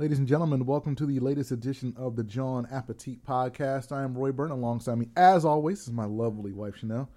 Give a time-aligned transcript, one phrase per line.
[0.00, 3.92] Ladies and gentlemen, welcome to the latest edition of the Jawn Appetit Podcast.
[3.92, 4.56] I am Roy Burton.
[4.56, 7.10] Alongside me, as always, is my lovely wife Chanel.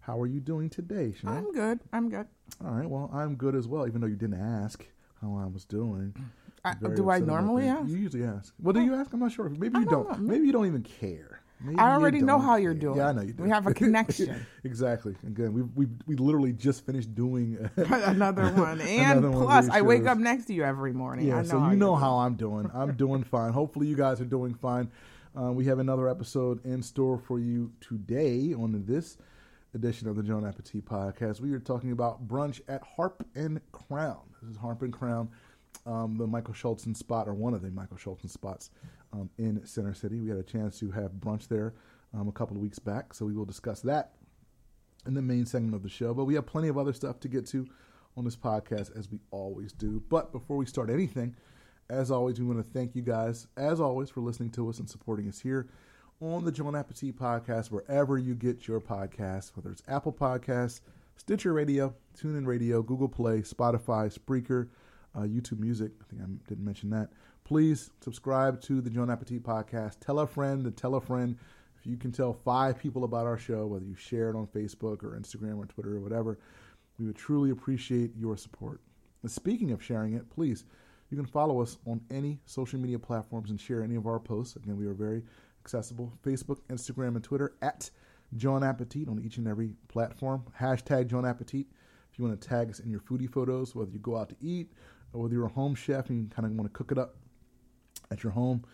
[0.00, 1.34] How are you doing today, Chanel?
[1.34, 1.80] I'm good.
[1.94, 2.26] I'm good.
[2.62, 2.90] All right.
[2.90, 4.86] Well, I'm good as well, even though you didn't ask
[5.22, 6.14] how I was doing.
[6.62, 7.88] I, do I normally ask?
[7.88, 8.52] You usually ask.
[8.60, 8.84] Well, do oh.
[8.84, 9.10] you ask?
[9.14, 9.48] I'm not sure.
[9.48, 10.20] Maybe I you don't don't.
[10.20, 11.40] Maybe you don't even care.
[11.60, 12.98] Maybe I already know how you're doing.
[12.98, 13.42] Yeah, I know you do.
[13.42, 14.44] We have a connection.
[14.64, 15.16] exactly.
[15.26, 18.80] Again, we we we literally just finished doing Another one.
[18.80, 21.32] And Another one plus, I wake up next to you every morning.
[21.32, 22.70] I Yeah, so you know how I'm doing.
[22.74, 23.52] I'm doing fine.
[23.52, 24.90] Hopefully, you guys are doing fine.
[25.38, 29.18] Uh, we have another episode in store for you today on this
[29.74, 31.40] edition of the Jawn Appetit podcast.
[31.40, 34.20] We are talking about brunch at Harp and Crown.
[34.40, 35.28] This is Harp and Crown,
[35.86, 38.70] um, the Michael Schulson spot, or one of the Michael Schulson spots
[39.12, 40.20] um, in Center City.
[40.20, 41.74] We had a chance to have brunch there
[42.12, 44.12] um, a couple of weeks back, so we will discuss that
[45.06, 46.12] in the main segment of the show.
[46.12, 47.66] But we have plenty of other stuff to get to
[48.16, 50.02] on this podcast, as we always do.
[50.08, 51.36] But before we start anything,
[51.88, 54.90] as always, we want to thank you guys, as always, for listening to us and
[54.90, 55.68] supporting us here
[56.20, 60.80] on the Jawn Appetit podcast, wherever you get your podcasts, whether it's Apple Podcasts,
[61.16, 64.68] Stitcher Radio, TuneIn Radio, Google Play, Spotify, Spreaker,
[65.16, 65.92] uh, YouTube Music.
[66.00, 67.08] I think I didn't mention that.
[67.44, 70.00] Please subscribe to the Jawn Appetit podcast.
[70.00, 71.36] Tell a friend to tell a friend.
[71.78, 75.02] If you can tell five people about our show, whether you share it on Facebook
[75.02, 76.38] or Instagram or Twitter or whatever,
[76.98, 78.80] we would truly appreciate your support.
[79.22, 80.64] And speaking of sharing it, please,
[81.10, 84.56] you can follow us on any social media platforms and share any of our posts.
[84.56, 85.22] Again, we are very
[85.64, 87.90] accessible Facebook, Instagram, and Twitter at
[88.36, 90.42] Jawn Appetit on each and every platform.
[90.58, 91.66] Hashtag Jawn Appetit.
[92.10, 94.36] If you want to tag us in your foodie photos, whether you go out to
[94.40, 94.72] eat
[95.12, 97.16] whether you're a home chef and you kind of want to cook it up
[98.10, 98.64] at your home.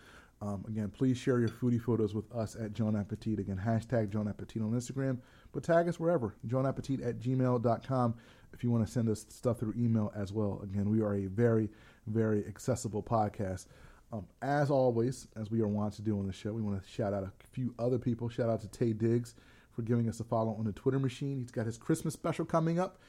[0.41, 3.39] Um, again, please share your foodie photos with us at Jawn Appetit.
[3.39, 5.19] Again, hashtag Jawn Appetit on Instagram,
[5.53, 6.35] but tag us wherever.
[6.47, 8.15] JawnAppetit at gmail.com
[8.53, 10.59] if you want to send us stuff through email as well.
[10.61, 11.69] Again, we are a very,
[12.07, 13.67] very accessible podcast.
[14.11, 16.87] Um, as always, as we are wont to do on the show, we want to
[16.89, 18.27] shout out a few other people.
[18.27, 19.35] Shout out to Taye Diggs
[19.71, 21.39] for giving us a follow on the Twitter machine.
[21.39, 22.99] He's got his Christmas special coming up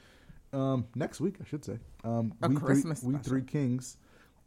[0.55, 1.79] um, next week, I should say.
[2.03, 3.29] Um, A we Christmas three, We special.
[3.29, 3.97] Three Kings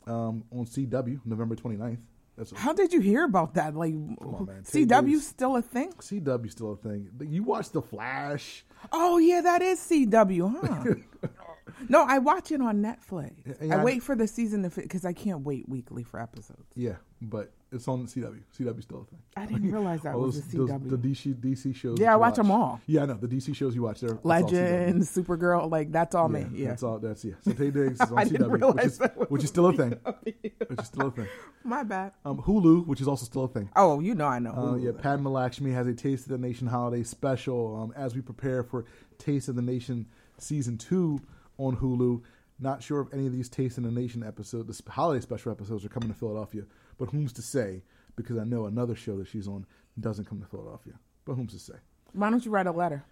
[0.07, 1.99] um, on CW, November 29th.
[2.37, 3.75] That's How did you hear about that?
[3.75, 5.93] Like, on, CW still a thing?
[5.95, 7.11] CW still a thing.
[7.21, 8.65] You watch The Flash.
[8.93, 11.29] Oh yeah, that is CW, huh?
[11.89, 13.33] no, I watch it on Netflix.
[13.73, 16.65] I I- wait for the season to fit because I can't wait weekly for episodes.
[16.77, 18.41] Yeah, but it's on CW.
[18.59, 19.19] CW still a thing.
[19.37, 20.89] I didn't realize that was those- CW.
[20.91, 21.99] the DC DC shows.
[22.01, 22.81] Yeah, I watch, them all.
[22.87, 24.01] Yeah, I know the DC shows you watch.
[24.01, 26.47] They're Legends, Supergirl, like that's all me.
[26.53, 26.99] Yeah, that's all.
[26.99, 27.35] That's yeah.
[27.43, 29.91] So Taye Diggs is on CW, which is which is still a thing.
[30.25, 31.29] which is still a thing.
[31.65, 32.13] my bad.
[32.25, 33.71] Um, Hulu, which is also still a thing.
[33.77, 34.53] Oh, you know I know.
[34.53, 38.21] Uh, yeah, Padma Lakshmi has a Taste of the Nation holiday special um, as we
[38.23, 38.85] prepare for
[39.19, 40.07] Taste of the Nation
[40.39, 41.21] season two
[41.59, 42.23] on Hulu.
[42.61, 45.85] Not sure if any of these Taste of the Nation episodes, the holiday special episodes,
[45.85, 46.63] are coming to Philadelphia,
[46.99, 47.83] but whom's to say?
[48.17, 49.65] Because I know another show that she's on
[50.01, 50.95] doesn't come to Philadelphia,
[51.25, 51.79] but whom's to say?
[52.13, 53.05] Why don't you write a letter?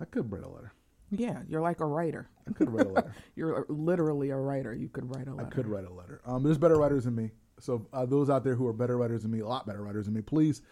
[0.00, 0.72] I could write a letter.
[1.10, 2.28] Yeah, you're like a writer.
[2.48, 3.14] I could write a letter.
[3.34, 4.72] You're literally a writer.
[4.72, 5.48] You could write a letter.
[5.48, 6.20] I could write a letter.
[6.24, 7.32] Um, there's better writers than me.
[7.58, 10.04] So uh, those out there who are better writers than me, a lot better writers
[10.04, 10.62] than me, please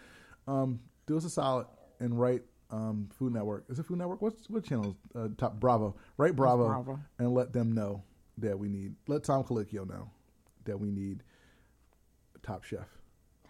[0.47, 1.67] um, do us a solid
[1.99, 3.65] and write um, Food Network.
[3.69, 4.23] Is it Food Network?
[4.23, 4.91] What's what channel?
[4.91, 5.97] is, Uh, top Bravo.
[6.19, 7.01] Write Bravo, Bravo.
[7.19, 8.05] and let them know
[8.39, 8.95] that we need.
[9.09, 10.09] Let Tom Colicchio know
[10.67, 11.25] that we need
[12.43, 12.87] Top Chef.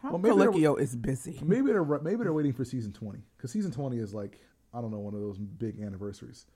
[0.01, 1.41] Tom Well, Colicchio is busy.
[1.45, 4.39] Maybe they're maybe they're waiting for season twenty because season twenty is like
[4.73, 6.47] I don't know one of those big anniversaries.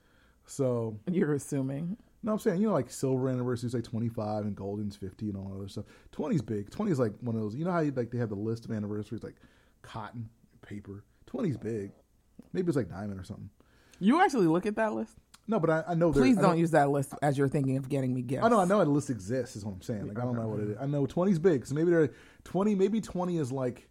[0.45, 1.97] So You're assuming.
[2.21, 5.37] no, I'm saying you know like silver anniversary is like 25 and golden's 50 and
[5.37, 5.85] all that other stuff.
[6.11, 6.69] 20 is big.
[6.69, 7.55] 20 is like one of those.
[7.55, 9.35] You know how you, like they have the list of anniversaries like
[9.81, 10.29] cotton,
[10.61, 11.03] paper.
[11.27, 11.91] 20 is big.
[12.51, 13.49] Maybe it's like diamond or something.
[13.99, 15.17] You actually look at that list.
[15.47, 16.11] No, but I, I know.
[16.11, 18.43] Please I know- don't use that list as you're thinking of getting me gifts.
[18.45, 18.59] I know.
[18.59, 19.55] I know a list exists.
[19.55, 20.07] Is what I'm saying.
[20.07, 20.77] Like I don't know what it is.
[20.79, 21.65] I know 20 is big.
[21.65, 22.11] So maybe they're
[22.45, 22.75] 20.
[22.75, 23.87] Maybe 20 is like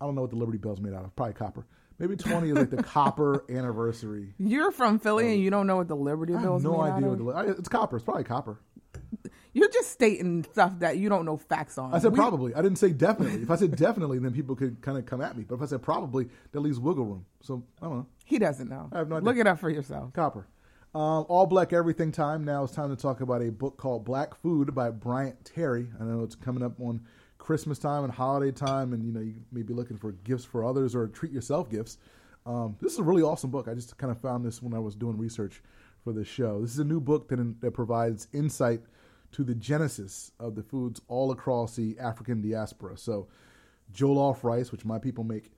[0.00, 1.14] I don't know what the Liberty Bell's made out of.
[1.16, 1.66] Probably copper.
[1.98, 4.32] Maybe 20 is like the copper anniversary.
[4.38, 6.80] You're from Philly and um, you don't know what the Liberty I Bell is no
[6.80, 7.96] idea what the I- it's copper.
[7.96, 8.58] It's probably copper.
[9.52, 11.92] You're just stating stuff that you don't know facts on.
[11.92, 12.54] I said We- probably.
[12.54, 13.42] I didn't say definitely.
[13.42, 15.44] If I said definitely, then people could kind of come at me.
[15.46, 17.26] But if I said probably, that leaves wiggle room.
[17.42, 18.06] So I don't know.
[18.24, 18.88] He doesn't know.
[18.92, 19.24] I have no idea.
[19.26, 20.12] Look it up for yourself.
[20.12, 20.46] Copper.
[20.92, 22.44] Um, all black everything time.
[22.44, 25.86] Now it's time to talk about a book called Black Food by Bryant Terry.
[26.00, 27.00] I know it's coming up on
[27.38, 30.64] Christmas time and holiday time, and you know you may be looking for gifts for
[30.64, 31.98] others or treat yourself gifts.
[32.44, 33.68] Um, this is a really awesome book.
[33.68, 35.62] I just kind of found this when I was doing research
[36.02, 36.60] for this show.
[36.60, 38.80] This is a new book that, that provides insight
[39.32, 42.98] to the genesis of the foods all across the African diaspora.
[42.98, 43.28] So,
[43.94, 45.52] jollof rice, which my people make.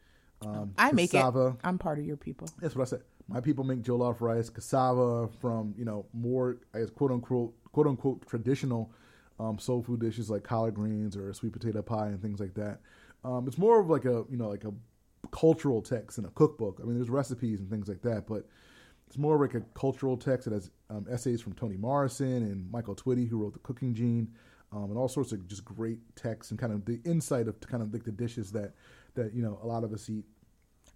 [0.44, 1.18] Um, I make it.
[1.64, 2.48] I'm part of your people.
[2.60, 3.02] that's what I said.
[3.32, 7.86] My people make jollof rice, cassava from you know more, I guess quote unquote quote
[7.86, 8.92] unquote traditional
[9.40, 12.80] um, soul food dishes like collard greens or sweet potato pie and things like that.
[13.24, 14.72] Um, it's more of like a you know like a
[15.30, 16.78] cultural text and a cookbook.
[16.82, 18.46] I mean, there's recipes and things like that, but
[19.06, 22.94] it's more like a cultural text that has um, essays from Toni Morrison and Michael
[22.94, 24.28] Twitty, who wrote the Cooking Gene,
[24.72, 27.82] um, and all sorts of just great texts and kind of the insight of kind
[27.82, 28.72] of like the dishes that
[29.14, 30.24] that you know a lot of us eat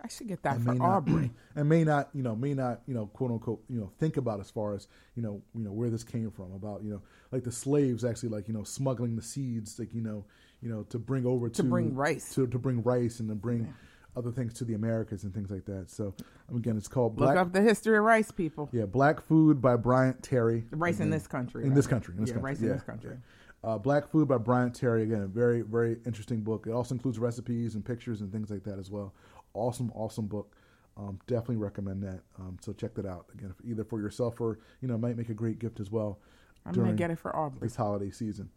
[0.03, 1.31] I should get that for not, Aubrey.
[1.55, 4.41] and may not, you know, may not, you know, quote unquote, you know, think about
[4.41, 6.53] as far as, you know, you know where this came from.
[6.53, 7.03] About, you know,
[7.33, 10.25] like the slaves actually, like, you know, smuggling the seeds, like, you know,
[10.61, 12.35] you know, to bring over to, To bring rice.
[12.35, 13.73] to to bring rice and to bring
[14.17, 15.91] other things to the Americas and things like that.
[15.91, 16.15] So
[16.55, 17.37] again, it's called Look Black.
[17.37, 18.69] up the history of rice, people.
[18.73, 20.65] Yeah, Black Food by Bryant Terry.
[20.71, 21.63] Rice in this country.
[21.65, 21.77] in right?
[21.77, 22.15] this country.
[22.15, 22.51] In this yeah, country.
[22.51, 23.11] rice yeah, in this country.
[23.13, 23.71] yeah.
[23.71, 25.03] Uh, Black Food by Bryant Terry.
[25.03, 26.67] Again, a very, very interesting book.
[26.67, 29.13] It also includes recipes and pictures and things like that as well.
[29.57, 30.55] Awesome, awesome book.
[30.97, 32.21] Um, definitely recommend that.
[32.39, 35.29] Um, so check that out again, if, either for yourself or you know might make
[35.29, 36.21] a great gift as well.
[36.65, 37.61] I'm gonna get it for Aubrey.
[37.61, 38.51] this holiday season.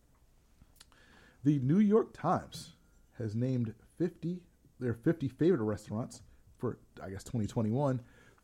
[1.44, 2.74] The New York Times
[3.18, 4.42] has named 50
[4.80, 6.22] their 50 favorite restaurants
[6.58, 8.02] for I guess 2021.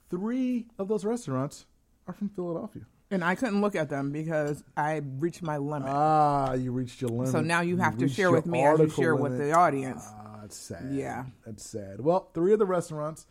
[0.10, 1.66] Three of those restaurants
[2.08, 2.84] are from Philadelphia.
[3.12, 5.90] And I couldn't look at them because I reached my limit.
[5.92, 7.30] Ah, you reached your limit.
[7.30, 10.06] so now you have to share with me as you share with the audience.
[10.10, 10.90] Ah, it's sad.
[10.92, 11.26] Yeah.
[11.46, 12.00] That's sad.
[12.02, 13.26] Well, three of the restaurants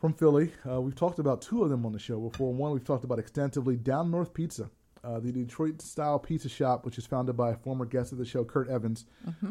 [0.00, 0.52] from Philly.
[0.68, 2.52] Uh, we've talked about two of them on the show before.
[2.52, 3.76] One we've talked about extensively.
[3.76, 4.70] Down North Pizza,
[5.02, 8.24] uh, the Detroit style pizza shop, which is founded by a former guest of the
[8.24, 9.06] show, Kurt Evans,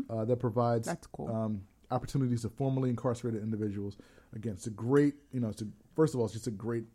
[0.10, 0.94] uh, that provides Mm-hmm.
[0.96, 1.36] That's cool.
[1.36, 1.62] um,
[1.92, 3.98] opportunities to formerly incarcerated individuals.
[4.36, 6.86] Again, it's a great, you know, it's a, first of all, it's just a great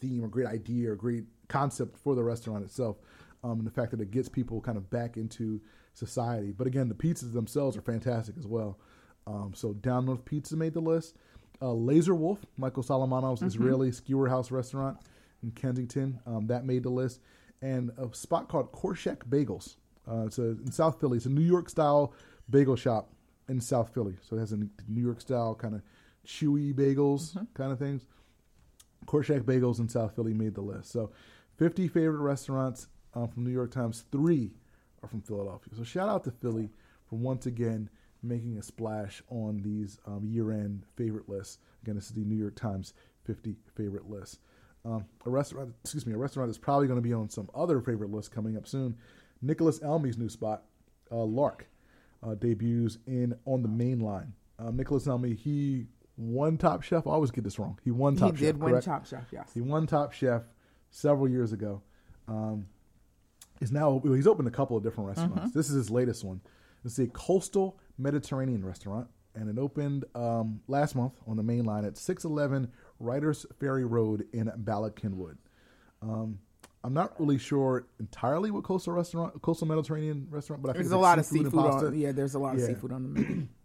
[0.00, 2.96] theme, a great idea, a great concept for the restaurant itself,
[3.44, 5.60] um, and the fact that it gets people kind of back into
[5.96, 6.52] society.
[6.52, 8.78] But again, the pizzas themselves are fantastic as well.
[9.26, 11.16] Um, so Down North Pizza made the list.
[11.60, 14.98] Uh, Laser Wolf, Michael Solomonov's Israeli skewer house restaurant
[15.42, 17.20] in Kensington, um, that made the list.
[17.62, 19.76] And a spot called Korshak Bagels.
[20.08, 21.16] Uh, it's a, in South Philly.
[21.16, 22.12] It's a New York style
[22.50, 23.10] bagel shop
[23.48, 24.16] in South Philly.
[24.20, 25.82] So it has a New York style kind of
[26.26, 28.06] chewy bagels kind of things.
[29.06, 30.90] Korshak Bagels in South Philly made the list.
[30.90, 31.12] So
[31.56, 34.52] 50 favorite restaurants uh, from New York Times, three
[35.06, 35.72] are from Philadelphia.
[35.76, 36.70] So shout out to Philly
[37.08, 37.88] for once again
[38.22, 41.58] making a splash on these um, year-end favorite lists.
[41.82, 42.92] Again, this is the New York Times
[43.24, 44.40] 50 favorite list.
[44.84, 47.80] Um, a restaurant, excuse me, a restaurant that's probably going to be on some other
[47.80, 48.96] favorite list coming up soon.
[49.42, 50.64] Nicholas Elmi's new spot,
[51.10, 51.68] uh, Lark,
[52.22, 54.32] uh, debuts in on the main line.
[54.58, 55.86] Um, Nicholas Elmi, he
[56.16, 57.06] won Top Chef.
[57.06, 57.78] I always get this wrong.
[57.84, 58.38] He won top chef.
[58.38, 58.86] he did win correct?
[58.86, 59.50] Top Chef, yes.
[59.52, 60.42] He won Top Chef
[60.90, 61.82] several years ago.
[62.26, 62.66] Um,
[63.60, 65.54] is now he's opened a couple of different restaurants.
[65.54, 66.40] This is his latest one.
[66.84, 71.84] It's a coastal Mediterranean restaurant, and it opened um, last month on the main line
[71.84, 72.70] at 611
[73.00, 74.92] Righters Ferry Road in Bala
[76.02, 76.38] Um,
[76.84, 80.92] I'm not really sure entirely what coastal restaurant, coastal Mediterranean restaurant, but I think There's
[80.92, 81.86] a lot of seafood and seafood pasta.
[81.88, 81.98] on.
[81.98, 82.66] Yeah, there's a lot of Yeah.
[82.68, 83.48] seafood on the menu.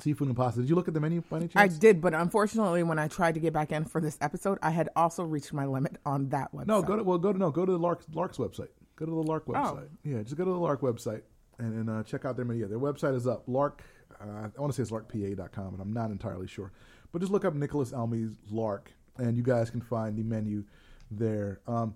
[0.00, 0.60] Seafood and pasta.
[0.60, 3.34] Did you look at the menu by any I did, but unfortunately, when I tried
[3.34, 6.52] to get back in for this episode, I had also reached my limit on that
[6.52, 6.66] website.
[6.66, 8.70] No, go to well, go to no, go to the Lark Lark's website.
[8.96, 9.52] Go to the Lark Oh.
[9.52, 9.88] website.
[10.04, 11.22] Yeah, just go to the Lark website
[11.58, 12.66] and, and uh, check out their menu.
[12.68, 13.44] Their website is up.
[13.46, 13.82] Lark,
[14.20, 16.72] uh, I want to say it's larkpa.com, and I'm not entirely sure.
[17.12, 20.64] But just look up Nicholas Elmi's Lark, and you guys can find the menu
[21.10, 21.60] there.
[21.66, 21.94] Um,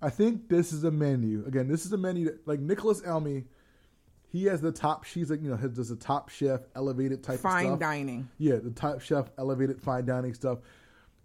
[0.00, 1.44] I think this is a menu.
[1.46, 3.44] Again, this is a menu that, like Nicholas Elmi.
[4.30, 5.04] He has the top.
[5.04, 8.28] She's like you know has does a top chef elevated type of fine dining.
[8.38, 10.58] Yeah, the top chef elevated fine dining stuff.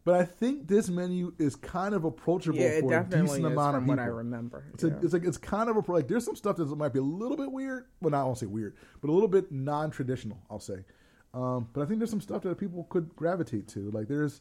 [0.08, 3.86] But I think this menu is kind of approachable Yeah, for a decent amount of
[3.86, 4.06] what people.
[4.06, 4.64] I remember.
[4.74, 4.94] It's, a, yeah.
[5.04, 7.36] it's like it's kind of a like there's some stuff that might be a little
[7.36, 7.88] bit weird.
[8.00, 10.38] Well, not I won't say weird, but a little bit non-traditional.
[10.50, 10.86] I'll say.
[11.34, 13.92] Um, but I think there's some stuff that people could gravitate to.
[13.92, 14.40] Like there's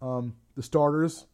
[0.00, 1.26] um, the starters.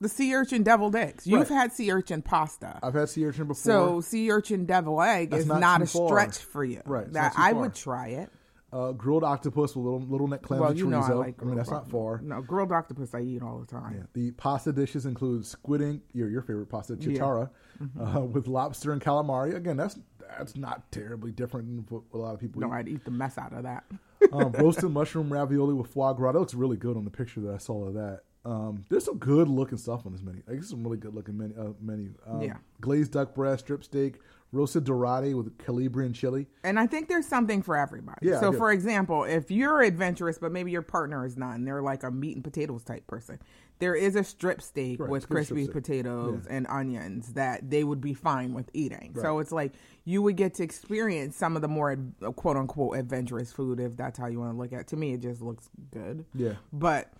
[0.00, 1.26] the sea urchin deviled eggs.
[1.26, 1.58] You've Right.
[1.60, 2.80] had sea urchin pasta.
[2.82, 3.56] I've had sea urchin before.
[3.72, 6.08] So sea urchin devil egg That's is not not, a far.
[6.08, 6.80] stretch for you.
[6.86, 8.30] Right, That I would try it.
[8.72, 11.34] Uh, grilled octopus with little little neck clams well, and you know I like.
[11.42, 12.20] I mean that's not far.
[12.22, 13.94] No, grilled octopus I eat all the time.
[13.96, 14.02] Yeah.
[14.14, 17.08] The pasta dishes include squid ink, your your favorite pasta, Yeah.
[17.18, 17.50] chitarra,
[18.00, 19.54] uh, with lobster and calamari.
[19.54, 19.98] Again, that's
[20.38, 22.72] that's not terribly different than what a lot of people No, eat.
[22.72, 23.84] I'd eat the mess out of that.
[24.32, 26.32] um, roasted mushroom ravioli with foie gras.
[26.32, 28.20] That looks really good on the picture that I saw of that.
[28.46, 30.42] Um, there's some good looking stuff on this menu.
[30.46, 31.54] Like, this is some really good looking menu.
[31.60, 32.14] Uh, menu.
[32.26, 32.56] Um, Yeah.
[32.80, 34.18] Glazed duck breast, strip steak,
[34.52, 36.46] roasted dorade with Calabrian chili.
[36.62, 38.28] And I think there's something for everybody.
[38.28, 41.82] Yeah, so, for example, if you're adventurous, but maybe your partner is not, and they're
[41.82, 43.38] like a meat and potatoes type person,
[43.78, 47.68] there is a strip steak Right, with it's good strip crispy potatoes and onions that
[47.68, 49.16] they would be fine with eating.
[49.20, 49.72] So it's like
[50.04, 51.96] you would get to experience some of the more
[52.36, 54.86] quote unquote adventurous food, if that's how you want to look at it.
[54.88, 56.26] To me, it just looks good.
[56.34, 56.54] Yeah.
[56.72, 57.12] But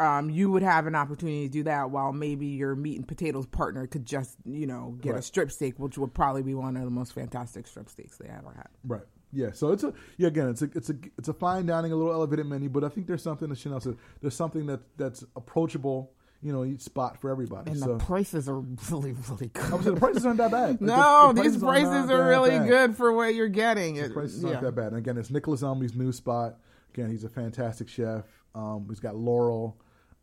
[0.00, 3.46] um, you would have an opportunity to do that while maybe your meat and potatoes
[3.46, 6.84] partner could just, you know, get a strip steak, which would probably be one of
[6.84, 8.68] the most fantastic strip steaks they ever had.
[8.84, 9.02] Right.
[9.32, 9.52] Yeah.
[9.52, 10.28] So it's a yeah.
[10.28, 12.88] Again, it's a it's a it's a fine dining, a little elevated menu, but I
[12.88, 13.96] think there's something that Chanel said.
[14.20, 16.12] There's something that that's approachable.
[16.42, 17.70] You know, each spot for everybody.
[17.70, 19.74] And so the prices are really, really good.
[19.74, 20.68] I the prices aren't that bad.
[20.80, 22.68] Like, no, the these prices not are really bad.
[22.68, 23.96] good for what you're getting.
[23.96, 24.88] The prices aren't that bad.
[24.88, 26.56] And again, it's Nicholas Elmi's new spot.
[26.94, 28.24] Again, he's a fantastic chef.
[28.54, 29.76] Um, he's got Laurel.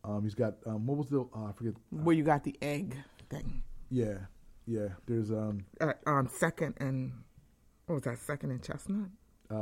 [0.04, 1.74] Um, he's got um, what was the uh, I forget.
[1.90, 2.96] Where you got the egg
[3.28, 3.62] thing.
[3.90, 4.18] Yeah,
[4.66, 4.88] yeah.
[5.06, 7.12] There's um Uh, um, second and
[7.86, 8.18] what was that?
[8.18, 9.08] Second and chestnut.
[9.50, 9.54] uh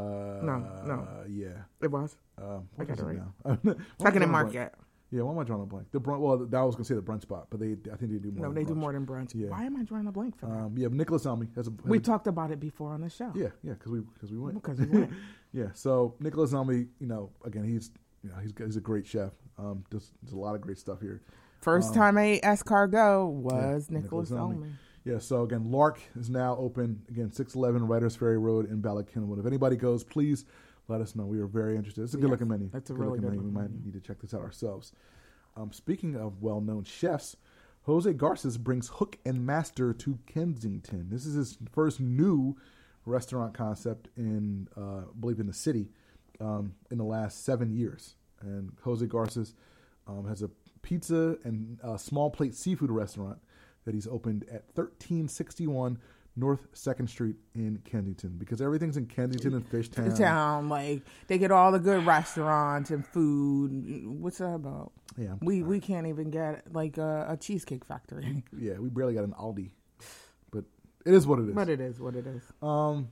[0.42, 0.58] no.
[0.86, 1.08] no.
[1.28, 1.62] yeah.
[1.80, 3.16] It was Um, I got it right.
[3.16, 3.32] now?
[3.44, 3.68] Why am
[4.00, 4.74] I second and market.
[5.12, 5.86] Yeah, why am I drawing a blank?
[5.92, 6.18] The brunch.
[6.18, 8.48] Well, that was gonna say the brunch spot, but they I think they do more.
[8.48, 9.34] No, than they do more than brunch.
[9.36, 9.50] Yeah.
[9.50, 10.52] Why am I drawing a blank for that?
[10.58, 11.70] Um, yeah, Nicholas Elmi has a.
[11.70, 13.30] Has we a- talked about it before on the show.
[13.36, 14.56] Yeah, yeah, because we because we went.
[14.60, 15.12] Because we went.
[15.52, 17.92] yeah, so Nicholas Elmi, you know, again, he's
[18.26, 19.32] you know he's he's a great chef.
[19.58, 21.22] Um, does, does a lot of great stuff here.
[21.60, 24.72] First Um, time I ate escargot was Yeah, Nicholas Nicholas Elmi.
[25.04, 29.38] Yeah, so again, Lark is now open again, six eleven Righters Ferry Road in Cynwyd.
[29.38, 30.44] If anybody goes, please
[30.88, 31.26] let us know.
[31.26, 32.02] We are very interested.
[32.02, 32.70] It's a good Yes, looking menu.
[32.72, 33.68] that's a Good really looking good menu.
[33.70, 34.92] We might need to check this out ourselves.
[35.56, 37.36] Um, speaking of well known chefs,
[37.82, 41.08] Jose Garces brings Hook and Master to Kensington.
[41.08, 42.56] This is his first new
[43.04, 45.88] restaurant concept in, uh, I believe, in the city
[46.40, 48.14] um, in the last seven years.
[48.40, 49.54] And Jose Garces
[50.06, 50.50] um, has a
[50.82, 53.38] pizza and uh, small plate seafood restaurant
[53.84, 55.98] that he's opened at 1361
[56.38, 60.16] North Second Street in Kensington because everything's in Kensington and Fishtown.
[60.18, 64.06] Town, like they get all the good restaurants and food.
[64.06, 64.92] What's that about?
[65.16, 68.44] Yeah, We we can't even get like a, a cheesecake factory.
[68.58, 69.70] yeah, we barely got an Aldi,
[70.52, 70.64] but
[71.06, 71.54] it is what it is.
[71.54, 72.42] But it is what it is.
[72.60, 73.08] Um,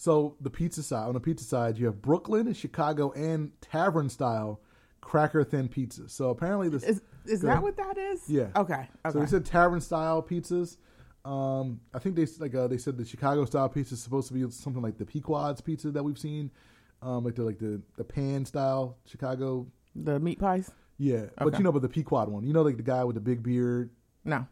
[0.00, 4.08] so the pizza side on the pizza side, you have Brooklyn, and Chicago, and tavern
[4.08, 4.62] style
[5.02, 6.08] cracker thin pizza.
[6.08, 8.22] So apparently this Is is that what that is?
[8.26, 8.46] Yeah.
[8.56, 8.88] Okay.
[9.04, 9.12] Okay.
[9.12, 10.78] So they said tavern style pizzas.
[11.26, 14.32] Um, I think they like uh, they said the Chicago style pizza is supposed to
[14.32, 16.50] be something like the Pequod's pizza that we've seen,
[17.02, 19.66] um, like the like the the pan style Chicago.
[19.94, 20.70] the meat pies?
[20.96, 23.20] Yeah, but you know, but the Pequod one, you know, like the guy with the
[23.20, 23.90] big beard.
[24.24, 24.46] No,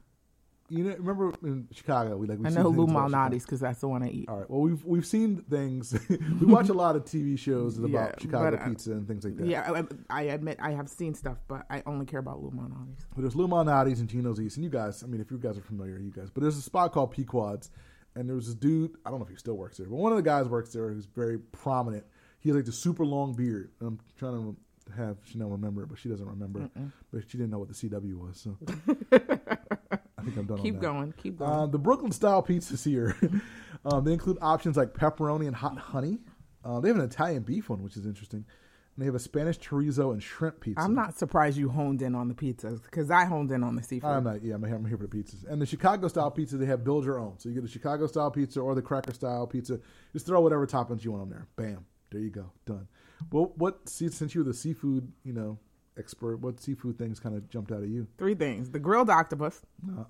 [0.70, 3.28] You know, remember in Chicago, we like we I know Lou things about Chicago.
[3.36, 4.28] Malnati's because that's the one I eat.
[4.28, 4.50] All right.
[4.50, 5.98] Well, we've we've seen things.
[6.08, 9.46] we watch a lot of TV shows about Yeah, Chicago pizza and things like that.
[9.46, 13.06] Yeah, I, I admit I have seen stuff, but I only care about Lou Malnati's.
[13.14, 15.02] But there's Lou Malnati's and Gino's East, and you guys.
[15.02, 16.28] I mean, if you guys are familiar, you guys.
[16.30, 17.70] But there's a spot called Pequod's,
[18.14, 18.96] and there was this dude.
[19.06, 20.90] I don't know if he still works there, but one of the guys works there
[20.90, 22.04] who's very prominent.
[22.40, 23.70] He has like the super long beard.
[23.80, 24.56] I'm trying to
[24.96, 26.70] have Chanel remember it, but she doesn't remember.
[27.12, 28.56] But she didn't know what the CW was, so
[30.28, 30.58] think I'm done.
[30.58, 31.50] on Keep going, keep going.
[31.50, 33.16] Uh, the Brooklyn style pizzas here.
[33.84, 36.18] um, they include options like pepperoni and hot honey.
[36.64, 38.44] Uh, they have an Italian beef one, which is interesting.
[38.96, 40.82] And they have a Spanish chorizo and shrimp pizza.
[40.82, 43.82] I'm not surprised you honed in on the pizzas because I honed in on the
[43.82, 44.10] seafood.
[44.10, 44.42] I'm not.
[44.42, 45.48] Yeah, I'm here, I'm here for the pizzas.
[45.48, 47.38] And the Chicago style pizza, they have build your own.
[47.38, 49.78] So you get a Chicago style pizza or the cracker style pizza.
[50.12, 51.46] Just throw whatever toppings you want on there.
[51.56, 51.86] Bam.
[52.10, 52.50] There you go.
[52.66, 52.88] Done.
[53.30, 55.58] Well, what since you're the seafood, you know,
[55.98, 58.06] expert, what seafood things kind of jumped out at you?
[58.18, 59.60] Three things: the grilled octopus,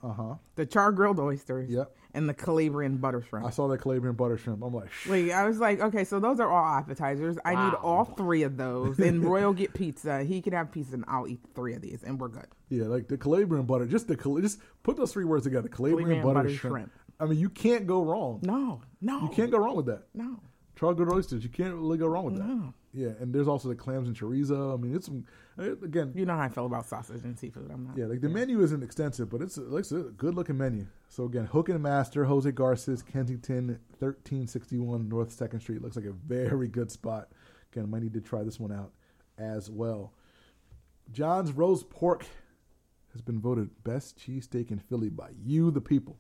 [0.03, 0.35] Uh huh.
[0.57, 1.95] the char grilled oysters, Yep.
[2.15, 3.47] and the Calabrian butter shrimp.
[3.47, 4.63] I saw that Calabrian butter shrimp.
[4.63, 7.37] I'm like, wait, I was like, okay, so those are all appetizers.
[7.45, 8.99] I need all three of those.
[8.99, 10.23] And Royal get pizza.
[10.25, 12.47] He can have pizza, and I'll eat three of these, and we're good.
[12.69, 13.87] Yeah, like the Calabrian butter.
[13.87, 15.69] Just the Cal- just put those three words together.
[15.69, 16.75] Calabrian, Calabrian butter, butter shrimp.
[16.77, 16.93] shrimp.
[17.21, 18.41] I mean, you can't go wrong.
[18.43, 20.05] No, no, You can't go wrong with that.
[20.15, 20.39] No,
[20.79, 21.43] Char grilled oysters.
[21.43, 22.47] You can't really go wrong with that.
[22.47, 22.75] no.
[22.95, 24.73] Yeah, and there's also the clams and chorizo.
[24.73, 25.27] I mean, it's some
[25.59, 26.13] uh, again.
[26.15, 27.71] You know how I feel about sausage and seafood.
[27.71, 27.99] I'm not.
[27.99, 30.87] Yeah, like the menu isn't extensive, but it's, it's a good looking menu.
[31.09, 35.83] So again, Hook and Master, Jose Garces, Kensington, thirteen sixty one North Second Street.
[35.83, 37.29] Looks like a very good spot.
[37.73, 38.93] Again, I might need to try this one out
[39.37, 40.15] as well.
[41.13, 42.25] John's roast pork
[43.13, 46.19] has been voted best cheesesteak in Philly by you, the people.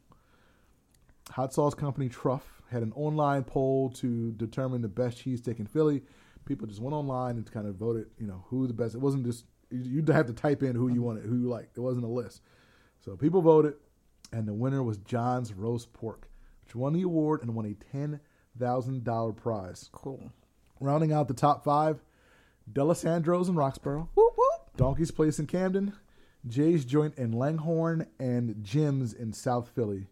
[1.31, 6.03] Hot sauce company Truff had an online poll to determine the best cheesesteak in Philly.
[6.49, 8.95] People just went online and kind of voted, you know, who the best.
[8.95, 11.77] It wasn't just you you'd have to type in who you wanted, who you liked.
[11.77, 12.41] It wasn't a list.
[13.05, 13.75] So people voted,
[14.33, 16.31] and the winner was John's roast pork,
[16.65, 18.21] which won the award and won a ten
[18.59, 19.91] thousand dollar prize.
[19.93, 20.33] Cool.
[20.81, 22.01] Rounding out the top five,
[22.73, 24.77] Dalessandro's in Roxborough, Whoop whoop.
[24.77, 25.93] Donkey's Place in Camden,
[26.47, 30.07] Jay's Joint in Langhorne, and Jim's in South Philly.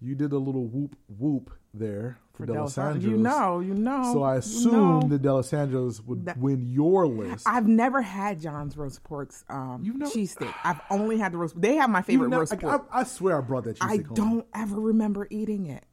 [0.00, 3.04] You did a little whoop whoop there for, For Dalessandro's.
[3.04, 4.10] You know, you know.
[4.12, 5.16] So I you assumed know.
[5.16, 7.46] the Dalessandro's would That- win your list.
[7.48, 10.52] I've never had John's roast pork's um, You've never- cheesesteak.
[10.64, 11.60] I've only had the roast.
[11.60, 12.88] They have my You favorite know, roast I, pork.
[12.92, 14.14] I, I swear I brought that cheesesteak I home.
[14.14, 15.84] don't ever remember eating it.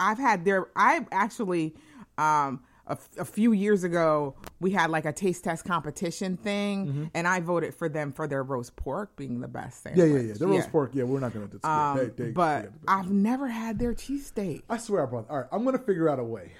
[0.00, 0.68] I've had their.
[0.76, 1.74] I actually,
[2.18, 7.04] um, a, a few years ago we had like a taste test competition thing, Mm-hmm.
[7.14, 9.96] and I voted for them for their roast pork being the best thing.
[9.96, 10.32] Yeah, yeah, yeah.
[10.34, 10.90] The roast pork.
[10.94, 11.68] Yeah, we're not going to.
[11.68, 14.62] Um, they, they, but I've never had their cheesesteak.
[14.68, 15.30] I swear, I brought.
[15.30, 16.52] All right, I'm going to figure out a way.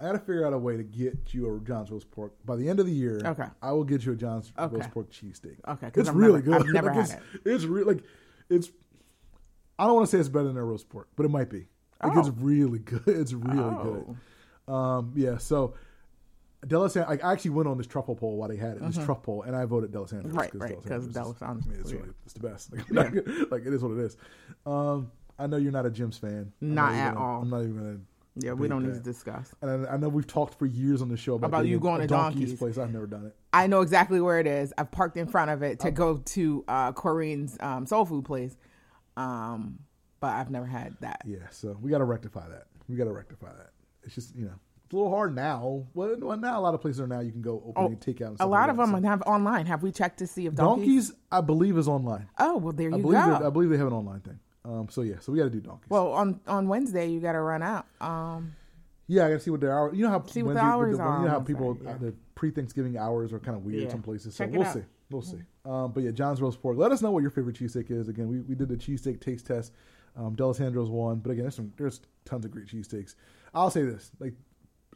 [0.00, 2.56] I got to figure out a way to get you a John's roast pork by
[2.56, 3.20] the end of the year.
[3.24, 3.44] Okay.
[3.62, 4.74] I will get you a John's Okay.
[4.76, 5.56] roast pork cheesesteak.
[5.68, 6.68] Okay, it's I've really never- good.
[6.68, 8.04] I've never Like, had it's, It's really like
[8.50, 8.70] it's.
[9.78, 11.66] I don't want to say it's better than their roast pork, but it might be.
[12.02, 12.34] Like, It's Oh.
[12.38, 13.02] really good.
[13.06, 13.82] It's really Oh.
[14.06, 14.16] good.
[14.68, 15.38] Um, yeah.
[15.38, 15.74] So.
[16.64, 19.42] Dalessandro, I actually went on this truffle poll while they had it, this truffle poll,
[19.42, 20.26] and I voted Dalessandro.
[20.26, 20.36] Mm-hmm.
[20.38, 22.70] Right, right, 'cause Dalessandro's I mean, it's, really, it's the best.
[22.76, 24.16] Like, I'm not gonna- like, it is what it is.
[24.64, 26.52] Um, I know you're not a Jim's fan.
[26.62, 27.42] I'm Not at gonna- all.
[27.42, 27.98] I'm not even gonna
[28.36, 29.52] Yeah, we don't need to discuss.
[29.60, 32.00] and I, I know we've talked for years on the show about, About you going
[32.02, 32.58] to Donkey's Donkey's.
[32.60, 32.78] place.
[32.78, 33.34] I've never done it.
[33.52, 34.72] I know exactly where it is.
[34.78, 38.56] I've parked in front of it to go to uh, Corinne's um, soul food place,
[39.16, 39.80] um,
[40.20, 41.22] but I've never had that.
[41.26, 42.68] Yeah, so we got to rectify that.
[42.88, 43.70] We got to rectify that.
[44.04, 44.54] It's just you know
[44.84, 45.84] it's a little hard now.
[45.94, 48.20] Well, now a lot of places are now you can go open Oh, and take
[48.20, 48.30] out.
[48.32, 48.86] And A lot like of that.
[48.92, 49.66] them So have online.
[49.66, 51.08] Have we checked to see if donkeys?
[51.08, 52.28] donkeys, I believe, is online.
[52.38, 53.34] Oh well, there I you believe go.
[53.36, 54.38] it, I believe they have an online thing.
[54.64, 55.88] Um, so yeah, so we got to do donkeys.
[55.88, 57.86] well, on on Wednesday you got to run out.
[58.00, 58.54] Um,
[59.08, 59.96] yeah, I got to see what their hours.
[59.96, 61.90] You know how See what the hours the- are You know how people yeah.
[61.90, 63.90] uh, the pre-Thanksgiving hours are kind of weird Yeah.
[63.90, 64.34] some places.
[64.34, 64.82] So Check we'll see.
[65.10, 65.38] We'll see.
[65.64, 66.76] Um, but yeah, John's roast pork.
[66.78, 68.08] Let us know what your favorite cheesesteak is.
[68.08, 69.72] Again, we, we did the cheesesteak taste test.
[70.16, 73.14] Um, Dalessandro's one, but again, there's some there's tons of great cheesesteaks.
[73.54, 74.34] I'll say this: like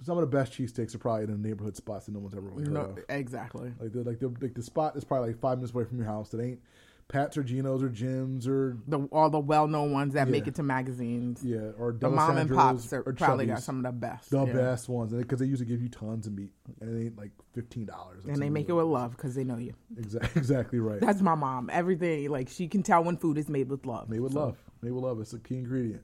[0.02, 2.48] some of the best cheesesteaks are probably in the neighborhood spots that no one's ever
[2.48, 2.98] really heard no, of.
[3.08, 3.72] exactly.
[3.80, 6.06] Like the like the like the spot is probably like five minutes away from your
[6.06, 6.30] house.
[6.30, 6.60] That ain't
[7.08, 10.56] Pat's or Geno's or Jim's or The all the well known ones that make it
[10.56, 11.40] to magazines.
[11.44, 14.30] yeah or The mom and pops are probably got some of the best.
[14.30, 14.52] the yeah.
[14.52, 17.86] best ones because they usually give you tons of meat and it ain't like fifteen
[17.86, 18.24] dollars.
[18.26, 19.72] And they make it with love because they know you.
[19.96, 21.00] exactly exactly right.
[21.00, 21.70] That's my mom.
[21.72, 24.08] Everything like she can tell when food is made with love.
[24.08, 24.56] Made with So, love.
[24.82, 25.20] Made with love.
[25.20, 26.02] It's a key ingredient.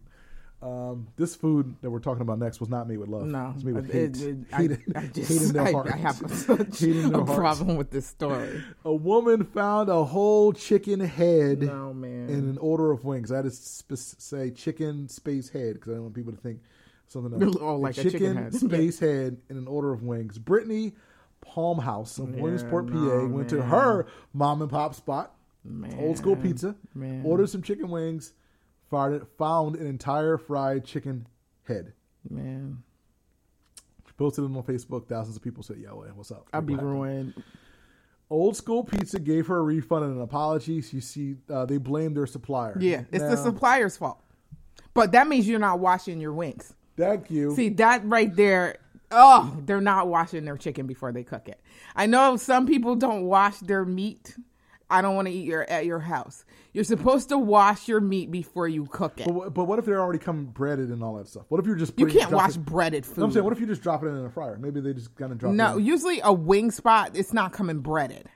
[0.63, 3.25] Um, this food that we're talking about next was not made with love.
[3.25, 4.23] No, it's made with it- hate.
[4.23, 5.91] it- hate, I, I just hate in their I, hearts.
[5.93, 7.39] I have such Hate in their a hearts.
[7.39, 8.63] problem with this story.
[8.85, 12.29] A woman found a whole chicken head No man.
[12.29, 13.33] in an order of wings.
[13.33, 16.61] I had to sp- say chicken space head because I don't want people to think
[17.09, 17.57] something else.
[17.61, 18.55] Oh, like a chicken head.
[18.55, 20.39] space head in an order of wings.
[20.39, 20.93] Brittany
[21.45, 25.97] Palmhouse of Yeah, Williamsport, PA, no, went to her mom and pop spot, man.
[25.99, 27.23] old school pizza, Man.
[27.25, 28.33] ordered some chicken wings,
[29.39, 31.27] found an entire fried chicken
[31.65, 31.93] head.
[32.29, 32.83] Man,
[34.23, 35.09] Posted it on Facebook.
[35.09, 37.35] Thousands of people said, "Yo, what's up?" I'd be ruined.
[38.31, 40.75] Old School Pizza gave her a refund and an apology.
[40.75, 42.77] You see, uh, they blamed their supplier.
[42.79, 44.23] Yeah, it's the supplier's fault.
[44.95, 46.73] But that means you're not washing your wings.
[46.97, 47.57] Thank you.
[47.57, 48.77] See that right there.
[49.11, 51.61] Oh, they're not washing their chicken before they cook it.
[51.97, 54.37] I know some people don't wash their meat.
[54.93, 56.45] I don't want to eat your at your house.
[56.73, 59.27] You're supposed to wash your meat before you cook it.
[59.27, 61.45] but, what- but what if they're already come breaded and all that stuff?
[61.49, 63.53] What if you're just You putting- can't drop wash it- breaded No, I'm saying, what
[63.53, 64.59] if you just drop it in a fryer?
[64.59, 65.79] Maybe they just kind of drop No, it.
[65.81, 65.85] in.
[65.87, 68.29] usually a wing spot, it's not coming breaded.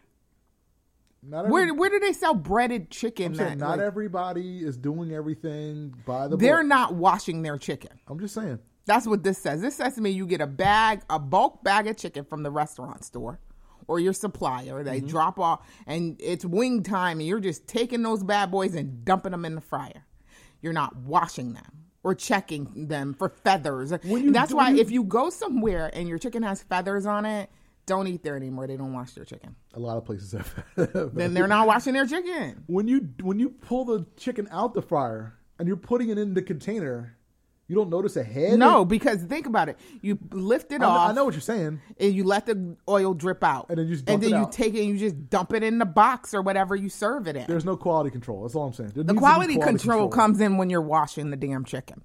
[1.23, 3.27] Not every, Where where do they sell breaded chicken?
[3.33, 6.67] I'm saying that, not like- everybody is doing everything by the they're book.
[6.69, 7.91] not washing their chicken.
[8.07, 8.61] I'm just saying.
[8.85, 9.61] That's what this says.
[9.61, 12.51] This says to me you get a bag, a bulk bag of chicken from the
[12.53, 13.41] restaurant store
[13.89, 14.83] or your supplier.
[14.83, 15.07] They Mm-hmm.
[15.09, 19.33] drop off and it's wing time and you're just taking those bad boys and dumping
[19.33, 20.05] them in the fryer.
[20.63, 21.71] You're not washing them
[22.03, 23.91] or checking them for feathers.
[23.91, 27.51] that's why you- if you go somewhere and your chicken has feathers on it,
[27.87, 28.67] don't eat there anymore.
[28.67, 29.55] They don't wash their chicken.
[29.75, 30.65] A lot of places have.
[31.15, 32.65] Then they're not washing their chicken.
[32.67, 36.35] when you when you pull the chicken out the fryer and you're putting it in
[36.35, 37.17] the container,
[37.69, 38.59] you don't notice a head.
[38.59, 39.77] No, because think about it.
[40.01, 41.11] You lift it I know, off.
[41.11, 41.81] I know what you're saying.
[41.99, 44.53] and you let the oil drip out, And then you just and then you out.
[44.53, 47.37] take it and you just dump it in the box or whatever you serve it
[47.37, 47.47] in.
[47.49, 48.43] There's no quality control.
[48.43, 48.93] That's all I'm saying.
[48.95, 52.03] There the be quality, control, comes in when you're washing the damn chicken.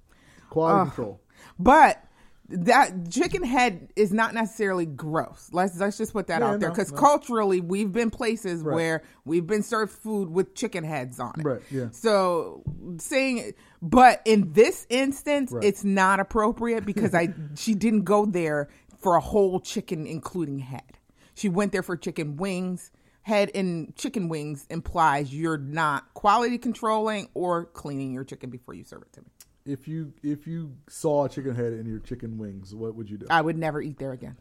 [0.50, 1.20] Quality control.
[1.58, 2.02] But
[2.52, 5.48] that chicken head is not necessarily gross.
[5.52, 6.98] Let's let's just put that Yeah, out there no, because no.
[6.98, 8.74] culturally we've been places Right.
[8.74, 11.44] where we've been served food with chicken heads on it.
[11.44, 11.88] Right, yeah.
[11.92, 12.62] So
[12.98, 15.64] saying, but in this instance, Right.
[15.64, 20.98] it's not appropriate because I she didn't go there for a whole chicken, including head.
[21.34, 22.90] She went there for chicken wings.
[23.22, 28.82] Head and chicken wings implies you're not quality controlling or cleaning your chicken before you
[28.84, 29.28] serve it to me.
[29.64, 33.18] If you if you saw a chicken head in your chicken wings, what would you
[33.18, 33.26] do?
[33.30, 34.36] I would never eat there again.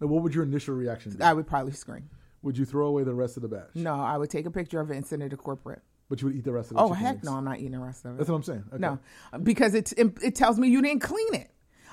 [0.00, 1.22] Now, what would your initial reaction be?
[1.22, 2.08] I would probably scream.
[2.42, 3.74] would you throw away the rest of the batch?
[3.74, 5.82] No, I would take a picture of it and send it to corporate.
[6.08, 7.24] But you would eat the rest of the Oh heck wings.
[7.24, 8.18] no, I'm not eating the rest of it.
[8.18, 8.64] That's what I'm saying.
[8.72, 8.80] Okay.
[8.80, 8.98] No,
[9.42, 11.50] because it's it tells me you didn't clean it.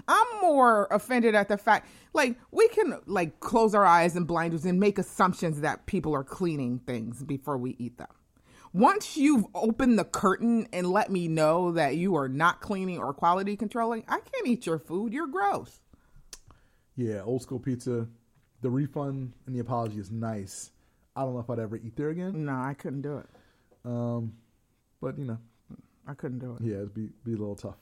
[0.08, 4.64] I'm more offended at the fact like we can like close our eyes and blinders
[4.66, 8.08] and make assumptions that people are cleaning things before we eat them.
[8.78, 13.12] Once you've opened the curtain and let me know that you are not cleaning or
[13.12, 15.14] quality controlling, I can't eat your food.
[15.14, 15.80] You're gross.
[16.96, 18.08] Yeah, old school pizza.
[18.62, 20.70] The refund and the apology is nice.
[21.16, 22.46] I don't know if I'd ever eat there again.
[22.46, 23.26] No, I couldn't do it.
[23.84, 24.34] Um,
[25.02, 25.40] but you know,
[26.08, 26.64] I couldn't do it.
[26.64, 27.78] yeah, it'd be be a little tough.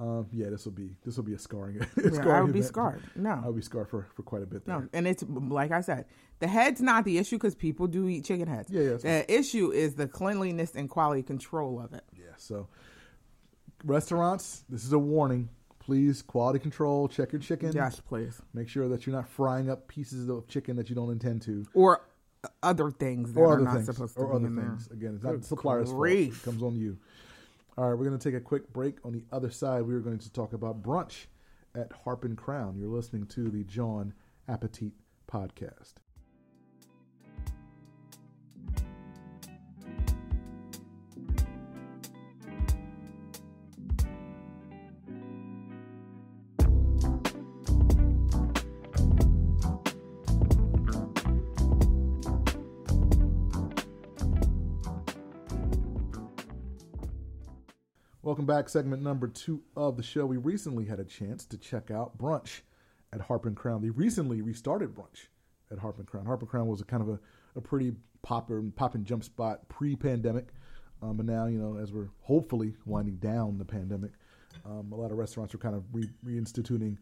[0.00, 1.76] Um, yeah, this will be this will be a scarring.
[1.80, 2.72] a Yeah, I scarring would be event.
[2.72, 3.02] scarred.
[3.14, 3.40] No.
[3.44, 4.80] I would be scarred for, for quite a bit there.
[4.80, 6.06] No, and it's like I said,
[6.38, 8.70] the head's not the issue because people do eat chicken heads.
[8.70, 12.04] Yeah, yeah, The issue is the cleanliness and quality control of it.
[12.16, 12.68] Yeah, so
[13.84, 15.48] restaurants, this is a warning.
[15.78, 17.08] Please quality control.
[17.08, 17.72] Check your chicken.
[17.74, 18.40] Yes, please.
[18.54, 21.66] Make sure that you're not frying up pieces of chicken that you don't intend to.
[21.74, 22.02] Or
[22.62, 24.86] other things that or are not things, supposed to or be other in things.
[24.88, 24.96] there.
[24.96, 26.06] Again, it's not Good the supplier's fault.
[26.06, 26.98] It comes on you.
[27.78, 28.96] All right, we're going to take a quick break.
[29.04, 31.26] On the other side, we are going to talk about brunch
[31.74, 32.76] at Harp and Crown.
[32.78, 34.12] You're listening to the Jawn
[34.48, 34.92] Appetit
[35.30, 35.94] podcast.
[58.30, 60.24] Welcome back, segment number two of the show.
[60.24, 62.60] We recently had a chance to check out brunch
[63.12, 63.82] at Harp and Crown.
[63.82, 65.26] They recently restarted brunch
[65.72, 66.26] at Harp and Crown.
[66.26, 67.18] Harp and Crown was a kind of a,
[67.56, 70.50] a pretty popper pop and jump spot pre-pandemic,
[71.02, 74.12] um, but now you know as we're hopefully winding down the pandemic,
[74.64, 76.98] um, a lot of restaurants are kind of re- reinstituting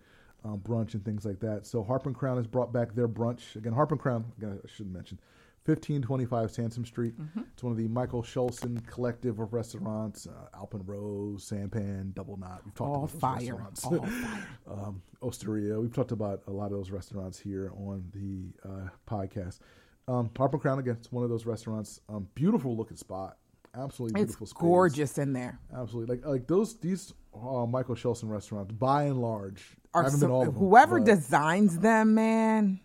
[0.46, 1.66] um, brunch and things like that.
[1.66, 3.74] So Harp and Crown has brought back their brunch again.
[3.74, 5.18] Harp and Crown, again, I shouldn't mention.
[5.68, 7.14] 1525 Sansom Street.
[7.52, 10.26] It's one of the Michael Schulson collective of restaurants.
[10.26, 12.62] Uh, Alpen Rose, Sampan, Double Knot.
[12.64, 13.54] We've talked All about fire.
[13.56, 13.84] restaurants.
[13.84, 14.48] All fire.
[14.70, 15.78] um, Osteria.
[15.78, 19.58] We've talked about a lot of those restaurants here on the uh, podcast.
[20.06, 20.96] Um, Harper Crown again.
[20.98, 22.00] It's one of those restaurants.
[22.08, 23.36] Um, beautiful looking spot.
[23.74, 24.46] Absolutely It's beautiful.
[24.46, 24.60] space.
[24.60, 25.60] gorgeous in there.
[25.76, 28.72] Absolutely, like like those these uh, Michael Schulson restaurants.
[28.72, 32.80] By and large, I haven't so- been all of them, whoever but- designs them, man,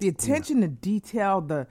[0.00, 1.68] the attention to detail, the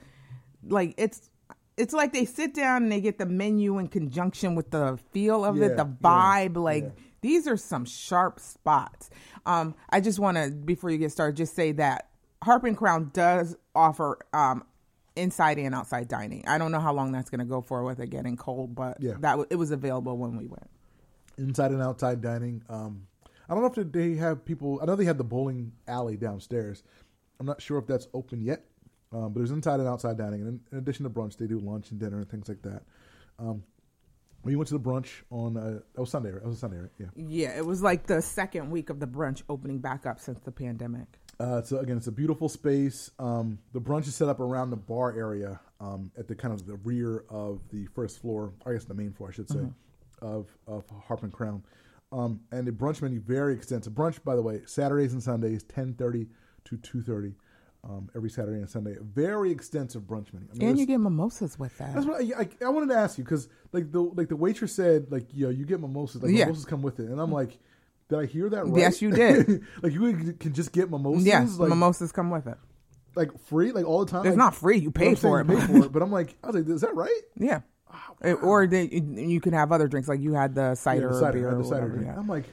[0.70, 1.30] like it's
[1.78, 5.46] it's like they sit down and they get the menu in conjunction with the feel
[5.46, 6.58] of Yeah, it, the yeah, vibe.
[6.58, 6.90] Like yeah.
[7.22, 9.10] these are some sharp spots.
[9.46, 12.10] Um, I just want to before you get started, just say that
[12.44, 14.64] Harp and Crown does offer um
[15.16, 16.44] inside and outside dining.
[16.48, 18.98] I don't know how long that's going to go for with it getting cold, but
[19.02, 19.14] Yeah.
[19.14, 20.70] that w- it was available when we went.
[21.40, 22.62] inside and outside dining.
[22.70, 23.08] Um,
[23.50, 24.80] I don't know if they have people.
[24.82, 26.84] I know they have the bowling alley downstairs.
[27.40, 28.66] I'm not sure if that's open yet,
[29.12, 30.42] um, but there's inside and outside dining.
[30.42, 32.84] And in, in addition to brunch, they do lunch and dinner and things like that.
[33.40, 33.64] Um,
[34.44, 36.32] we went to the brunch on uh, was Sunday.
[36.32, 36.42] Right?
[36.42, 36.92] That was Sunday, right?
[37.00, 37.08] Yeah.
[37.16, 40.52] Yeah, it was like the second week of the brunch opening back up since the
[40.52, 41.20] pandemic.
[41.40, 43.12] Uh, so again, it's a beautiful space.
[43.20, 46.66] Um, the brunch is set up around the bar area um, at the kind of
[46.66, 49.68] the rear of the first floor, I guess the main floor, I should say,
[50.22, 51.64] of of Harp and Crown.
[52.12, 53.94] Um, and the brunch menu very extensive.
[53.94, 56.28] Brunch, by the way, Saturdays and Sundays, ten thirty
[56.66, 57.36] to two thirty,
[57.84, 58.96] um, every Saturday and Sunday.
[59.02, 60.48] Very extensive brunch menu.
[60.54, 61.94] I mean, And you get mimosas with that.
[61.94, 64.74] that's what I, I, I wanted to ask you because like the like the waitress
[64.74, 66.46] said like you know you get mimosas like Yeah.
[66.46, 67.58] mimosas come with it and I'm like
[68.10, 68.80] did I hear that right?
[68.80, 69.64] Yes, you did.
[69.82, 72.58] like you can just get mimosas Yes, like, mimosas come with it.
[73.16, 74.22] like free like all the time.
[74.22, 74.78] It's like, not free.
[74.80, 75.48] You pay for it.
[75.50, 77.22] you pay for it, but I'm like I was like is that right?
[77.36, 77.62] yeah.
[78.24, 81.20] Uh, Or they, you can have other drinks, like you had the cider, yeah, the
[81.20, 82.06] cider, beer, the cider drink.
[82.08, 82.18] yeah.
[82.18, 82.46] I'm like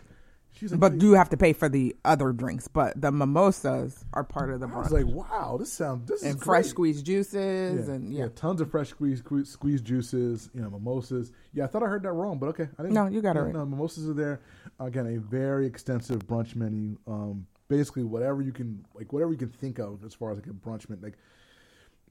[0.63, 2.69] like But you have to pay for the other drinks.
[2.69, 6.33] But the mimosas are part of the I was like wow this sounds this is
[6.33, 6.71] and fresh great.
[6.71, 8.25] squeezed juices, Yeah, and yeah.
[8.25, 8.29] yeah.
[8.35, 11.33] tons of fresh squeeze, squeeze squeezed juices, you know, mimosas.
[11.53, 12.95] Yeah, I thought I heard that wrong, but okay, I didn't.
[12.95, 13.55] No, you got it no, right.
[13.55, 14.41] No, mimosas are there.
[14.81, 16.99] Again, a very extensive brunch menu.
[17.07, 20.47] Um, basically, whatever you can, like whatever you can think of as far as like
[20.47, 21.19] a brunch menu, like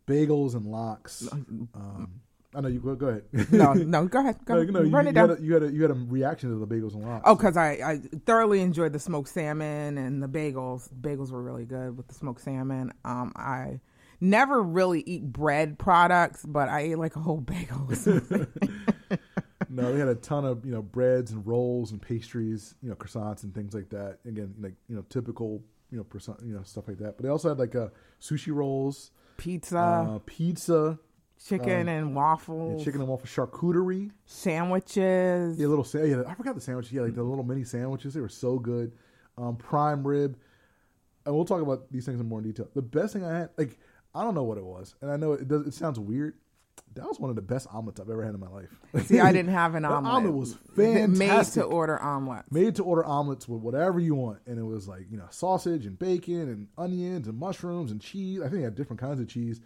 [0.08, 1.28] bagels and lox.
[1.32, 2.22] Um,
[2.56, 2.96] I know you go.
[2.96, 3.52] Go ahead.
[3.52, 4.38] No, no, go ahead.
[4.46, 5.30] Go, No, no, you, run you it down.
[5.30, 7.24] Had a, you had a you had a reaction to the bagels and lox.
[7.26, 10.90] Oh, because I, I thoroughly enjoyed the smoked salmon and the bagels.
[10.94, 12.94] Bagels were really good with the smoked salmon.
[13.04, 13.80] Um, I
[14.22, 17.90] never really eat bread products, but I ate like a whole bagel.
[19.70, 22.96] No, they had a ton of you know breads and rolls and pastries, you know
[22.96, 24.20] croissants and things like that.
[24.26, 27.18] Again, like you know typical you know perso- you know stuff like that.
[27.18, 27.88] But they also had like uh,
[28.22, 31.00] sushi rolls, Pizza, uh, pizza,
[31.48, 34.12] chicken and yeah, waffles, chicken and waffle charcuterie.
[34.26, 35.60] sandwiches.
[35.60, 36.92] Yeah, little sa- yeah, I forgot the sandwiches.
[36.92, 38.14] Yeah, like the little mini sandwiches.
[38.14, 38.94] They were so good.
[39.38, 40.38] Um, prime rib.
[41.26, 42.68] And we'll talk about these things in more detail.
[42.76, 43.80] The best thing I had, like
[44.14, 45.66] I don't know what it was, and I know it does.
[45.68, 46.36] It sounds weird.
[46.96, 48.70] That was one of the best omelets I've ever had in my life.
[49.08, 50.14] See, I didn't have an omelet.
[50.14, 51.64] omelet was Made fantastic.
[51.64, 52.52] to order omelets.
[52.52, 55.86] made to order omelets with whatever you want, and it was like you know sausage
[55.86, 58.40] and bacon and onions and mushrooms and cheese.
[58.42, 59.62] I think they had different kinds of cheese,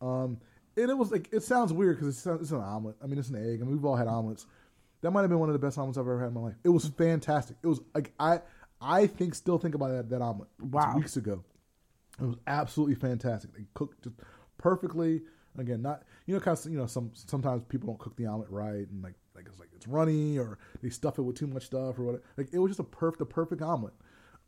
[0.00, 0.38] um,
[0.80, 2.96] and it was like it sounds weird because it's, it's an omelet.
[3.02, 4.46] I mean, it's an egg, and we've all had omelets.
[5.02, 6.56] That might have been one of the best omelets I've ever had in my life.
[6.64, 7.56] It was fantastic.
[7.62, 8.40] It was like I
[8.80, 10.48] I think still think about that, that omelet.
[10.60, 10.94] Wow.
[10.96, 11.44] weeks ago.
[12.20, 13.54] It was absolutely fantastic.
[13.54, 14.16] They cooked just
[14.58, 15.22] perfectly.
[15.58, 18.50] Again, not you know, kind of you know, some sometimes people don't cook the omelet
[18.50, 21.66] right, and like like it's like it's runny or they stuff it with too much
[21.66, 22.22] stuff or whatever.
[22.36, 23.94] Like it was just a perfect, a perfect omelet.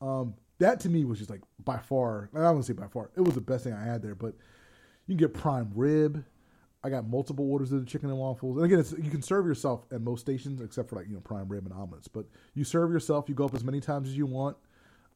[0.01, 2.31] Um, that to me was just like by far.
[2.35, 3.11] I don't want to say by far.
[3.17, 4.15] It was the best thing I had there.
[4.15, 4.35] But
[5.13, 6.25] you can get prime rib.
[6.85, 8.57] I got multiple orders of the chicken and waffles.
[8.57, 11.21] And again, it's, you can serve yourself at most stations except for like you know
[11.21, 12.09] prime rib and omelets.
[12.09, 13.29] But you serve yourself.
[13.29, 14.57] You go up as many times as you want.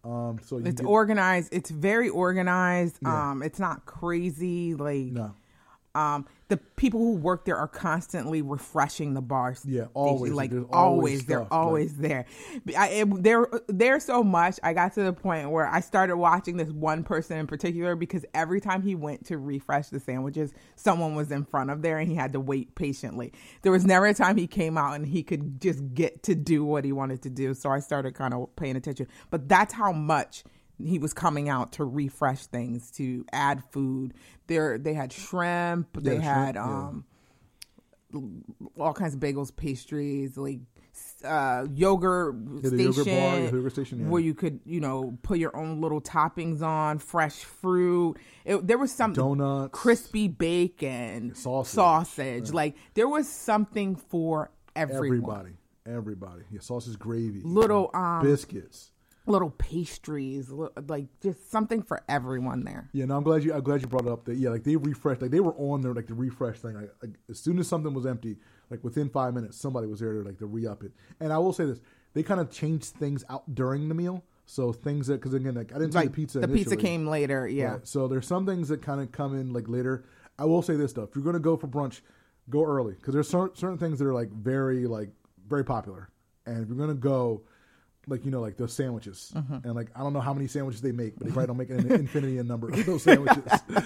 [0.04, 1.52] Um, so you It's get, organized.
[1.52, 2.98] It's very organized.
[3.02, 3.30] Yeah.
[3.30, 4.74] Um, it's not crazy.
[4.74, 5.34] Like no.
[5.96, 9.62] Um, the people who work there are constantly refreshing the bars.
[9.66, 10.32] Yeah, always.
[10.32, 12.26] Like always, always they're stuff, always there.
[12.76, 14.60] I, it, they're so much.
[14.62, 18.24] I got to the point where I started watching this one person in particular because
[18.34, 22.08] every time he went to refresh the sandwiches, someone was in front of there and
[22.08, 23.32] he had to wait patiently.
[23.62, 26.64] There was never a time he came out and he could just get to do
[26.64, 27.54] what he wanted to do.
[27.54, 29.08] So I started kind of paying attention.
[29.30, 30.44] But that's how much
[30.82, 34.14] he was coming out to refresh things, to add food.
[34.46, 35.88] There, they had shrimp.
[36.00, 36.64] They shrimp, had yeah.
[36.64, 37.04] um,
[38.78, 40.60] all kinds of bagels, pastries, like
[41.24, 44.06] uh, yogurt Yeah, station, yogurt bar, yogurt station, yeah.
[44.06, 48.16] where you could, you know, put your own little toppings on, fresh fruit.
[48.44, 49.70] It, there was some Donuts.
[49.72, 51.74] crispy bacon, Sausage.
[51.74, 52.52] sausage.
[52.52, 55.06] Like there was something for everyone.
[55.06, 55.50] Everybody.
[55.86, 56.42] Everybody.
[56.50, 57.40] Yeah, sausage gravy.
[57.44, 58.90] Little, um, biscuits.
[59.26, 62.88] Little pastries, like just something for everyone there.
[62.92, 63.52] Yeah, no, I'm glad you.
[63.52, 64.24] I'm glad you brought it up.
[64.24, 66.74] That yeah, like they refreshed, like they were on there, like the refresh thing.
[66.74, 68.36] Like, like as soon as something was empty,
[68.70, 70.92] like within five minutes, somebody was there to like to re up it.
[71.20, 71.80] And I will say this:
[72.14, 74.22] they kind of changed things out during the meal.
[74.48, 76.38] So things that because again, like I didn't see Like the pizza.
[76.38, 77.48] the pizza came later.
[77.48, 77.64] Yeah.
[77.72, 77.86] Right.
[77.86, 80.04] So there's some things that kind of come in like later.
[80.38, 82.00] I will say this though: if you're going to go for brunch,
[82.48, 85.10] go early because there's cer- certain things that are like very like
[85.48, 86.10] very popular.
[86.46, 87.42] And if you're going to go,
[88.08, 89.54] like you know, like those sandwiches, Mm-hmm.
[89.66, 91.70] and like I don't know how many sandwiches they make, but they probably don't make
[91.70, 93.42] an infinity in number of those sandwiches.
[93.68, 93.84] but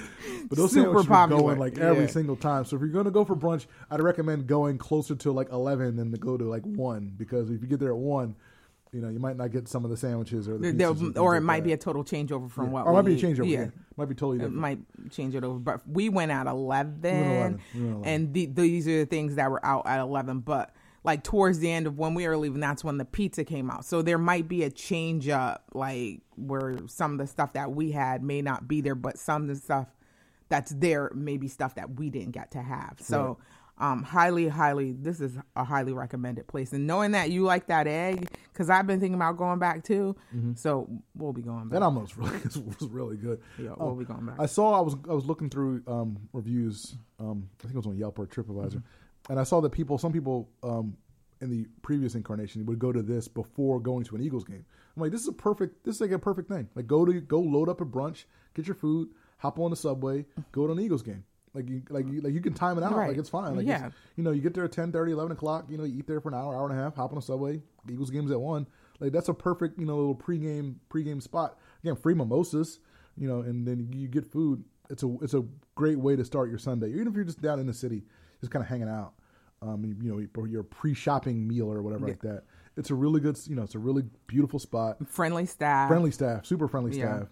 [0.51, 2.11] those Super sandwiches are popular, going like every yeah.
[2.11, 2.65] single time.
[2.65, 5.97] So if you're going to go for brunch, I'd recommend going closer to like 11
[5.97, 8.37] than to go to like one because if you get there at one.
[8.93, 10.99] You know, you might not get some of the sandwiches or the There- there- and
[10.99, 11.65] things or it like might that.
[11.67, 13.49] be a total changeover from what or it might be a changeover.
[13.49, 13.61] Yeah.
[13.61, 13.67] Yeah.
[13.97, 14.81] might be totally It might
[15.13, 17.13] change it over, but we went at 11, 11.
[17.13, 18.05] We went 11.
[18.05, 21.71] and the, these are the things that were out at 11 but like towards the
[21.71, 23.85] end of when we were leaving that's when the pizza came out.
[23.85, 27.93] So there might be a change up like where some of the stuff that we
[27.93, 29.89] had may not be there but some of the stuff
[30.49, 32.97] that's there may be stuff that we didn't get to have.
[33.01, 33.39] So
[33.79, 36.73] um, highly highly this is a highly recommended place.
[36.75, 40.15] And knowing that you like that egg because i've been thinking about going back too.
[40.55, 41.81] So we'll be going back.
[41.81, 43.41] That almost really was really good.
[43.59, 44.37] yeah, we'll be going back.
[44.39, 46.95] I saw I was I was looking through um, reviews.
[47.19, 48.83] Um, I think it was on Yelp or TripAdvisor,
[49.29, 50.97] and I saw that people, some people um,
[51.41, 54.65] in the previous incarnation would go to this before going to an Eagles game.
[54.97, 55.85] I'm like, this is a perfect.
[55.85, 56.69] This is like a perfect thing.
[56.75, 60.27] Like, go to go load up a brunch, get your food, hop on the subway,
[60.53, 61.25] go to an Eagles game.
[61.53, 62.95] Like you, like you, like you can time it out.
[62.95, 63.09] Right.
[63.09, 63.57] Like it's fine.
[63.57, 63.91] Like Yeah.
[64.17, 65.67] you know, you get there at 10, 30, 11 o'clock.
[65.69, 66.95] You know, you eat there for an hour, hour and a half.
[66.95, 67.61] Hop on the subway.
[67.91, 68.69] Eagles games at one.
[69.01, 71.59] Like that's a perfect, you know, little pregame pregame spot.
[71.83, 72.79] Again, free mimosas.
[73.17, 74.63] You know, and then you get food.
[74.91, 76.91] It's a it's a great way to start your Sunday.
[76.91, 78.05] Even if you're just down in the city,
[78.41, 79.13] just kind of hanging out.
[79.63, 82.45] Um, you, know, for your pre-shopping meal or whatever like that.
[82.79, 84.97] It's a really good, you know, it's a really beautiful spot.
[85.07, 87.17] friendly staff Friendly staff, super friendly Yeah.
[87.19, 87.29] staff.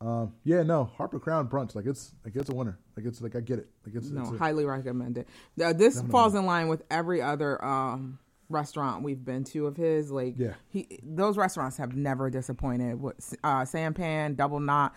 [0.00, 2.78] Um, yeah, no, Harper Crown brunch, like it's like it's a winner.
[2.96, 3.68] Like it's like I get it.
[3.84, 5.28] Like it's, No, it's highly recommend it.
[5.60, 10.10] Uh, this falls in line with every other um, restaurant we've been to of his.
[10.10, 10.54] Like, Yeah.
[10.68, 13.00] he those restaurants have never disappointed.
[13.00, 14.94] What uh, Sampan, Double Knot,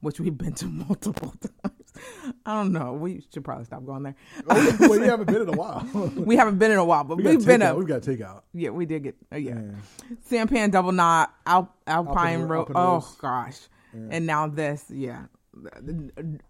[0.00, 1.32] which we've been to multiple
[1.64, 1.76] times.
[2.46, 2.92] I don't know.
[2.92, 4.14] We should probably stop going there.
[4.48, 5.86] oh, well, you haven't been in a while.
[6.16, 7.64] we haven't been in a while, but we have been takeout.
[7.64, 7.76] up.
[7.76, 8.42] We've got takeout.
[8.52, 9.16] Yeah, we did get.
[9.32, 9.60] Uh, yeah.
[9.60, 10.16] Yeah.
[10.28, 12.72] Sampan, Double Knot, Al, Alpine Ro- Road.
[12.74, 13.58] Oh gosh,
[13.92, 14.84] and now this.
[14.88, 15.24] Yeah,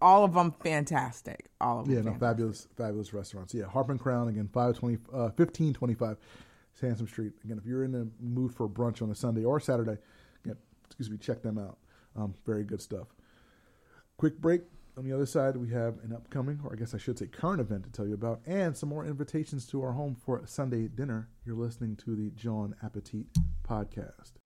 [0.01, 1.49] all of them fantastic.
[1.59, 1.95] All of them.
[1.95, 2.27] Yeah, no, fantastic.
[2.27, 3.53] fabulous, fabulous restaurants.
[3.53, 6.17] Yeah, Harper and Crown again, 520, uh, 1525
[6.73, 7.33] Sansom Street.
[7.43, 9.97] Again, if you're in the mood for brunch on a Sunday or Saturday,
[10.45, 11.77] again, excuse me, check them out.
[12.15, 13.07] Um, very good stuff.
[14.17, 14.61] Quick break.
[14.97, 17.61] On the other side, we have an upcoming, or I guess I should say current
[17.61, 21.29] event to tell you about, and some more invitations to our home for Sunday dinner.
[21.45, 23.27] You're listening to the Jawn Appetit
[23.67, 24.40] podcast.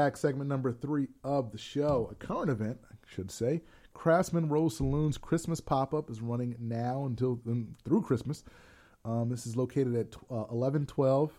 [0.00, 0.16] Back.
[0.16, 2.08] Segment number three of the show.
[2.10, 3.60] A current event, I should say.
[3.92, 8.42] Craftsman Row Saloon's Christmas pop up is running now until um, through Christmas.
[9.04, 11.32] Um, this is located at uh, 1112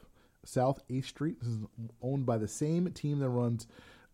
[0.45, 1.39] South 8th Street.
[1.39, 1.57] This is
[2.03, 3.65] owned by the same team that runs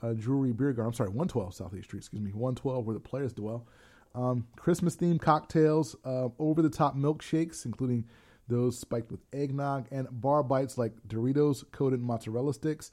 [0.02, 0.92] uh, Drury Beer Garden.
[0.92, 3.68] I'm sorry, 112 South 8th Street, excuse me, 112 where the players dwell.
[4.16, 8.06] Um, Christmas themed cocktails, uh, over the top milkshakes, including
[8.48, 12.92] those spiked with eggnog, and bar bites like Doritos coated mozzarella sticks,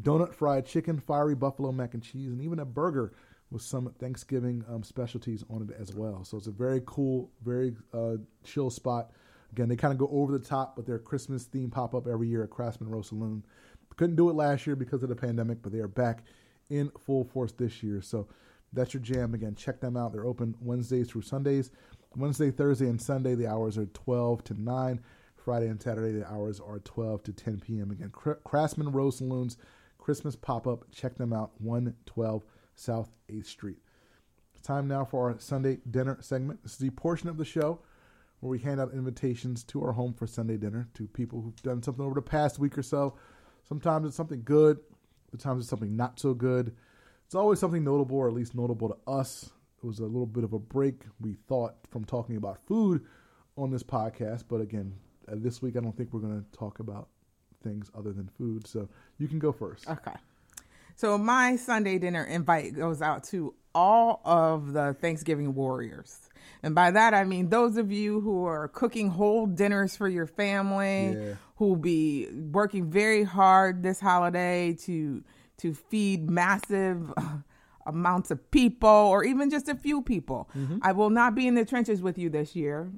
[0.00, 3.12] donut fried chicken, fiery buffalo mac and cheese, and even a burger
[3.50, 6.24] with some Thanksgiving um, specialties on it as well.
[6.24, 9.10] So it's a very cool, very uh, chill spot.
[9.52, 12.28] Again, they kind of go over the top, but their Christmas theme pop up every
[12.28, 13.44] year at Craftsman Row Saloon.
[13.96, 16.22] Couldn't do it last year because of the pandemic, but they are back
[16.70, 18.00] in full force this year.
[18.00, 18.28] So
[18.72, 19.34] that's your jam.
[19.34, 20.12] Again, check them out.
[20.12, 21.72] They're open Wednesdays through Sundays.
[22.16, 25.00] Wednesday, Thursday, and Sunday, the hours are 12 to 9.
[25.36, 27.90] Friday and Saturday, the hours are 12 to 10 p.m.
[27.90, 28.12] Again,
[28.44, 29.56] Craftsman Row Saloons
[30.10, 30.90] Christmas pop up.
[30.90, 32.42] Check them out, 112
[32.74, 33.76] South 8th Street.
[34.52, 36.64] It's time now for our Sunday dinner segment.
[36.64, 37.78] This is the portion of the show
[38.40, 41.80] where we hand out invitations to our home for Sunday dinner to people who've done
[41.80, 43.14] something over the past week or so.
[43.68, 44.80] Sometimes it's something good,
[45.30, 46.74] sometimes it's something not so good.
[47.24, 49.52] It's always something notable, or at least notable to us.
[49.80, 53.06] It was a little bit of a break, we thought, from talking about food
[53.56, 54.46] on this podcast.
[54.48, 54.92] But again,
[55.30, 57.10] uh, this week I don't think we're going to talk about
[57.62, 58.66] things other than food.
[58.66, 59.88] So you can go first.
[59.88, 60.14] Okay.
[60.96, 66.18] So my Sunday dinner invite goes out to all of the Thanksgiving warriors.
[66.62, 70.26] And by that I mean those of you who are cooking whole dinners for your
[70.26, 71.34] family, yeah.
[71.56, 75.24] who will be working very hard this holiday to
[75.58, 77.12] to feed massive
[77.86, 80.48] amounts of people or even just a few people.
[80.56, 80.78] Mm-hmm.
[80.82, 82.90] I will not be in the trenches with you this year.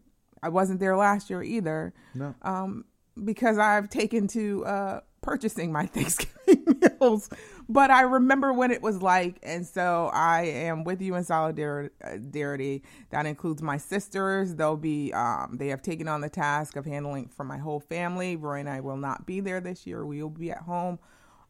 [0.42, 1.94] I wasn't there last year either.
[2.14, 2.34] No.
[2.42, 2.84] Um,
[3.24, 7.28] because I've taken to uh, purchasing my Thanksgiving meals,
[7.68, 12.82] but I remember when it was like, and so I am with you in solidarity.
[13.10, 14.54] That includes my sisters.
[14.54, 18.36] They'll be, um, they have taken on the task of handling for my whole family.
[18.36, 20.04] Roy and I will not be there this year.
[20.04, 20.98] We will be at home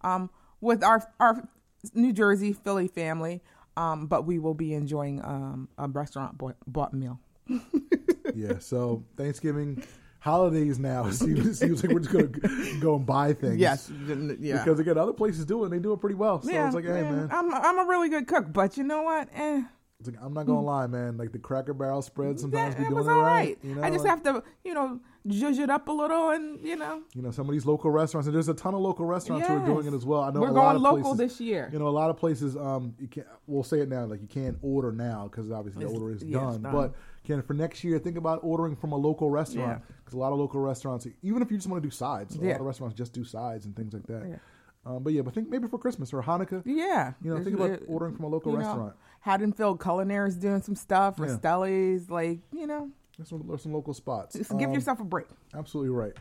[0.03, 1.49] um, with our our
[1.95, 3.43] New Jersey Philly family,
[3.77, 7.19] um, but we will be enjoying um, a restaurant bought meal.
[8.35, 8.59] yeah.
[8.59, 9.83] So Thanksgiving
[10.23, 13.57] holidays now it seems, seems like we're just going to go and buy things.
[13.57, 13.91] Yes,
[14.39, 14.63] yeah.
[14.63, 16.41] Because again, other places do it and they do it pretty well.
[16.41, 17.29] So yeah, it's like, hey, man.
[17.33, 19.29] I'm, I'm a really good cook, but you know what?
[19.35, 19.63] Eh.
[20.07, 21.17] Like, I'm not gonna lie, man.
[21.17, 23.23] Like the Cracker Barrel spread sometimes be doing it right.
[23.23, 23.59] right.
[23.63, 26.61] You know, I just like, have to, you know, zhuzh it up a little, and
[26.65, 29.05] you know, you know, some of these local restaurants, and there's a ton of local
[29.05, 29.51] restaurants yes.
[29.51, 30.23] who are doing it as well.
[30.23, 31.69] I know we're a going lot of local places, this year.
[31.73, 33.27] You know, a lot of places, um, you can't.
[33.47, 36.23] We'll say it now, like you can't order now because obviously it's, the order is
[36.23, 36.63] yeah, done.
[36.63, 36.73] done.
[36.73, 40.21] But can for next year, think about ordering from a local restaurant because yeah.
[40.21, 42.61] a lot of local restaurants, even if you just want to do sides, a lot
[42.61, 44.29] of restaurants just do sides and things like that.
[44.29, 44.37] Yeah.
[44.85, 46.63] Um, but yeah, but think maybe for Christmas or Hanukkah.
[46.65, 48.95] Yeah, you know, think about it, ordering from a local restaurant.
[48.95, 51.17] Know, Haddonfield Culinary is doing some stuff.
[51.19, 51.27] Yeah.
[51.27, 54.37] Rastelli's, like you know, there's some, there's some local spots.
[54.37, 55.27] Just give um, yourself a break.
[55.55, 56.15] Absolutely right.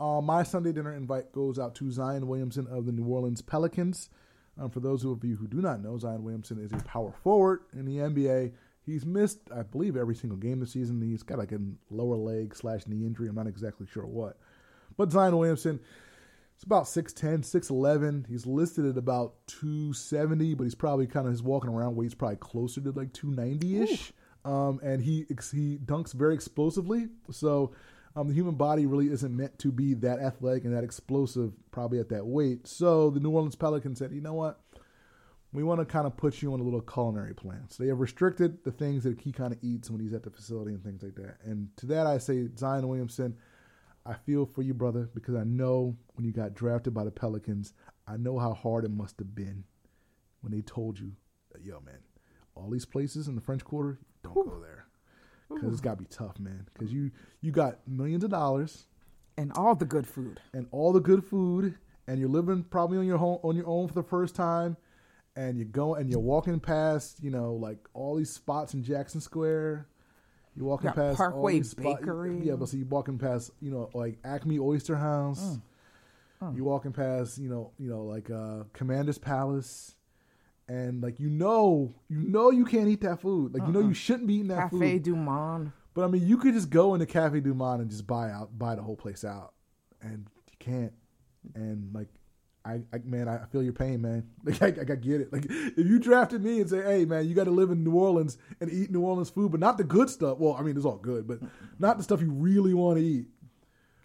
[0.00, 4.10] Uh, my Sunday dinner invite goes out to Zion Williamson of the New Orleans Pelicans.
[4.60, 7.60] Um, for those of you who do not know, Zion Williamson is a power forward
[7.72, 8.52] in the NBA.
[8.84, 11.02] He's missed, I believe, every single game this season.
[11.02, 13.28] He's got like a lower leg slash knee injury.
[13.28, 14.38] I'm not exactly sure what.
[14.96, 15.78] But Zion Williamson,
[16.54, 18.26] it's about 6'10, 6'11.
[18.26, 22.14] He's listed at about 270, but he's probably kind of his walking around weight is
[22.14, 24.12] probably closer to like 290 ish.
[24.48, 27.08] Um, and he he dunks very explosively.
[27.30, 27.72] So
[28.16, 32.00] um, the human body really isn't meant to be that athletic and that explosive, probably
[32.00, 32.66] at that weight.
[32.66, 34.60] So the New Orleans Pelicans said, you know what?
[35.52, 37.64] we want to kind of put you on a little culinary plan.
[37.70, 40.30] So they have restricted the things that he kind of eats when he's at the
[40.30, 41.38] facility and things like that.
[41.42, 43.36] And to that, I say, Zion Williamson,
[44.04, 47.72] I feel for you, brother, because I know when you got drafted by the Pelicans,
[48.06, 49.64] I know how hard it must have been
[50.42, 51.12] when they told you,
[51.62, 52.00] yo, man,
[52.54, 53.98] all these places in the French Quarter,
[54.34, 54.50] don't Ooh.
[54.50, 54.86] go there.
[55.50, 56.66] Because it's got to be tough, man.
[56.72, 57.10] Because you,
[57.40, 58.84] you got millions of dollars.
[59.38, 60.40] And all the good food.
[60.52, 61.74] And all the good food.
[62.06, 64.76] And you're living probably on your home on your own for the first time
[65.38, 69.20] and you go and you're walking past, you know, like all these spots in Jackson
[69.20, 69.86] Square.
[70.56, 72.40] You're walking past Parkway Bakery.
[72.42, 75.40] yeah, but so you're walking past, you know, like Acme Oyster House.
[75.40, 75.62] Mm.
[76.42, 76.56] Mm.
[76.56, 79.94] You're walking past, you know, you know, like uh, Commander's Palace,
[80.68, 83.54] and like you know, you know, you can't eat that food.
[83.54, 83.68] Like uh-uh.
[83.68, 83.94] you know, you uh-uh.
[83.94, 84.80] shouldn't be eating that Cafe food.
[84.80, 85.72] Cafe Du Monde.
[85.94, 88.56] But I mean, you could just go into Cafe Du Monde and just buy out,
[88.56, 89.54] buy the whole place out,
[90.00, 90.92] and you can't.
[91.54, 92.08] And like
[92.68, 94.28] I, I, man, I feel your pain, man.
[94.44, 95.32] Like I, I, get it.
[95.32, 97.94] Like if you drafted me and say, hey, man, you got to live in New
[97.94, 100.38] Orleans and eat New Orleans food, but not the good stuff.
[100.38, 101.40] Well, I mean, it's all good, but
[101.78, 103.26] not the stuff you really want to eat.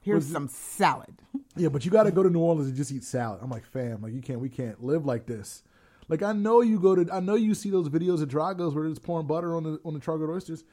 [0.02, 1.16] Here's it- some salad.
[1.56, 3.40] Yeah, but you got to go to New Orleans and just eat salad.
[3.42, 5.64] I'm like, fam, like you can't, we can't live like this.
[6.08, 8.86] Like I know you go to, I know you see those videos of Drago's where
[8.86, 10.64] it's pouring butter on the on the charcoal oysters.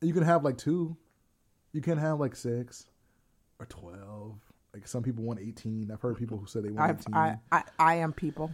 [0.00, 0.96] You can have like two,
[1.72, 2.86] you can have like six
[3.58, 4.38] or twelve.
[4.72, 5.90] Like some people want eighteen.
[5.92, 8.50] I've heard people who say they want I've, eighteen, I, I, I am people.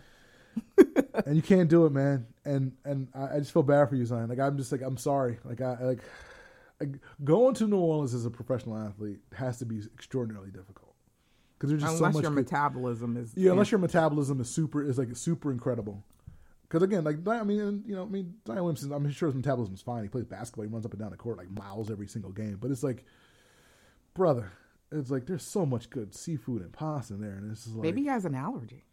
[1.26, 2.26] and you can't do it, man.
[2.44, 4.28] And and I, I just feel bad for you, Zion.
[4.28, 5.38] Like I'm just like I'm sorry.
[5.44, 6.00] Like I like,
[6.80, 10.89] like going to New Orleans as a professional athlete has to be extraordinarily difficult
[11.60, 13.32] because there's just Unless so much your good- metabolism is.
[13.36, 16.02] Yeah, unless your metabolism is super is like super incredible.
[16.62, 19.74] Because again, like I mean, you know, I mean, Zion Williamson, I'm sure his metabolism
[19.74, 20.02] is fine.
[20.04, 22.56] He plays basketball, he runs up and down the court like miles every single game.
[22.60, 23.04] But it's like,
[24.14, 24.52] brother,
[24.92, 28.02] it's like there's so much good seafood and pasta in there, and it's like Maybe
[28.02, 28.84] he has an allergy.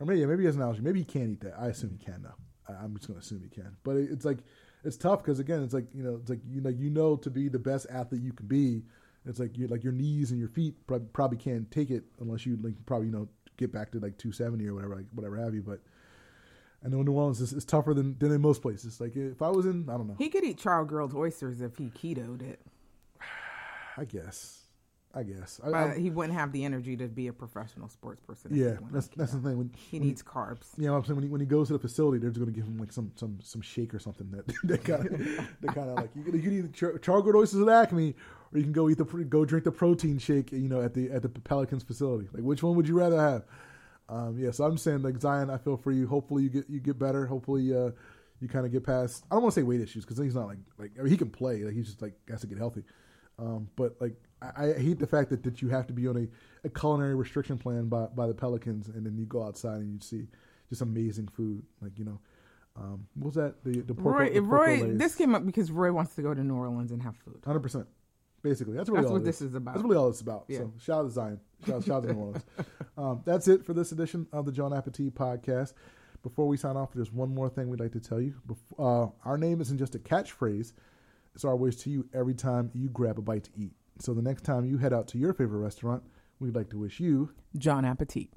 [0.00, 0.80] or maybe yeah, maybe he has an allergy.
[0.80, 1.54] Maybe he can't eat that.
[1.58, 2.72] I assume he can though.
[2.72, 3.76] I, I'm just gonna assume he can.
[3.84, 4.38] But it, it's like
[4.84, 7.30] it's tough because again, it's like you know, it's like you know, you know, to
[7.30, 8.82] be the best athlete you can be,
[9.26, 12.44] it's like you like your knees and your feet prob- probably can't take it unless
[12.44, 15.54] you like probably you know get back to like 270 or whatever, like whatever have
[15.54, 15.62] you.
[15.62, 15.80] But
[16.84, 19.00] I know New Orleans is, is tougher than than in most places.
[19.00, 20.16] Like if I was in, I don't know.
[20.18, 22.60] He could eat charred grilled oysters if he ketoed it,
[23.96, 24.62] I guess,
[25.14, 25.60] I guess.
[25.62, 28.50] I, but I, he wouldn't have the energy to be a professional sports person.
[28.50, 29.58] if yeah, that's that's the thing.
[29.58, 30.70] When, He when needs carbs.
[30.76, 32.58] Yeah, I'm saying when he, when he goes to the facility, they're just going to
[32.58, 35.18] give him like some some some shake or something that that kind of
[35.60, 38.16] that kind of like you you can eat char- charcoal oysters at Acme,
[38.52, 41.10] or you can go eat the go drink the protein shake, you know, at the
[41.10, 42.28] at the Pelicans facility.
[42.32, 43.44] Like, which one would you rather have?
[44.08, 46.06] Um, yeah, so I'm saying like Zion, I feel for you.
[46.06, 47.26] Hopefully you get you get better.
[47.26, 47.90] Hopefully uh,
[48.40, 49.24] you kind of get past.
[49.30, 51.16] I don't want to say weight issues because he's not like like I mean, he
[51.16, 51.64] can play.
[51.64, 52.84] Like he's just like has to get healthy.
[53.38, 56.16] Um, but like I, I hate the fact that, that you have to be on
[56.16, 59.94] a, a culinary restriction plan by, by the Pelicans, and then you go outside and
[59.94, 60.26] you see
[60.68, 61.64] just amazing food.
[61.80, 62.20] Like you know,
[62.76, 63.64] um, what was that?
[63.64, 66.34] The the porco, Roy, the porco Roy, this came up because Roy wants to go
[66.34, 67.40] to New Orleans and have food.
[67.44, 67.86] Hundred percent.
[68.42, 69.74] Basically, that's really That's all what this is about.
[69.74, 70.44] That's really all it's about.
[70.48, 70.58] Yeah.
[70.58, 71.40] So shout out to Zion.
[71.66, 72.44] Shout, shout out to New Orleans.
[72.98, 75.74] Um, that's it for this edition of the Jawn Appetit podcast.
[76.22, 78.34] Before we sign off, there's one more thing we'd like to tell you.
[78.78, 80.72] Uh, our name isn't just a catchphrase;
[81.34, 83.72] it's our wish to you every time you grab a bite to eat.
[84.00, 86.02] So the next time you head out to your favorite restaurant,
[86.40, 88.28] we'd like to wish you Jawn Appetit.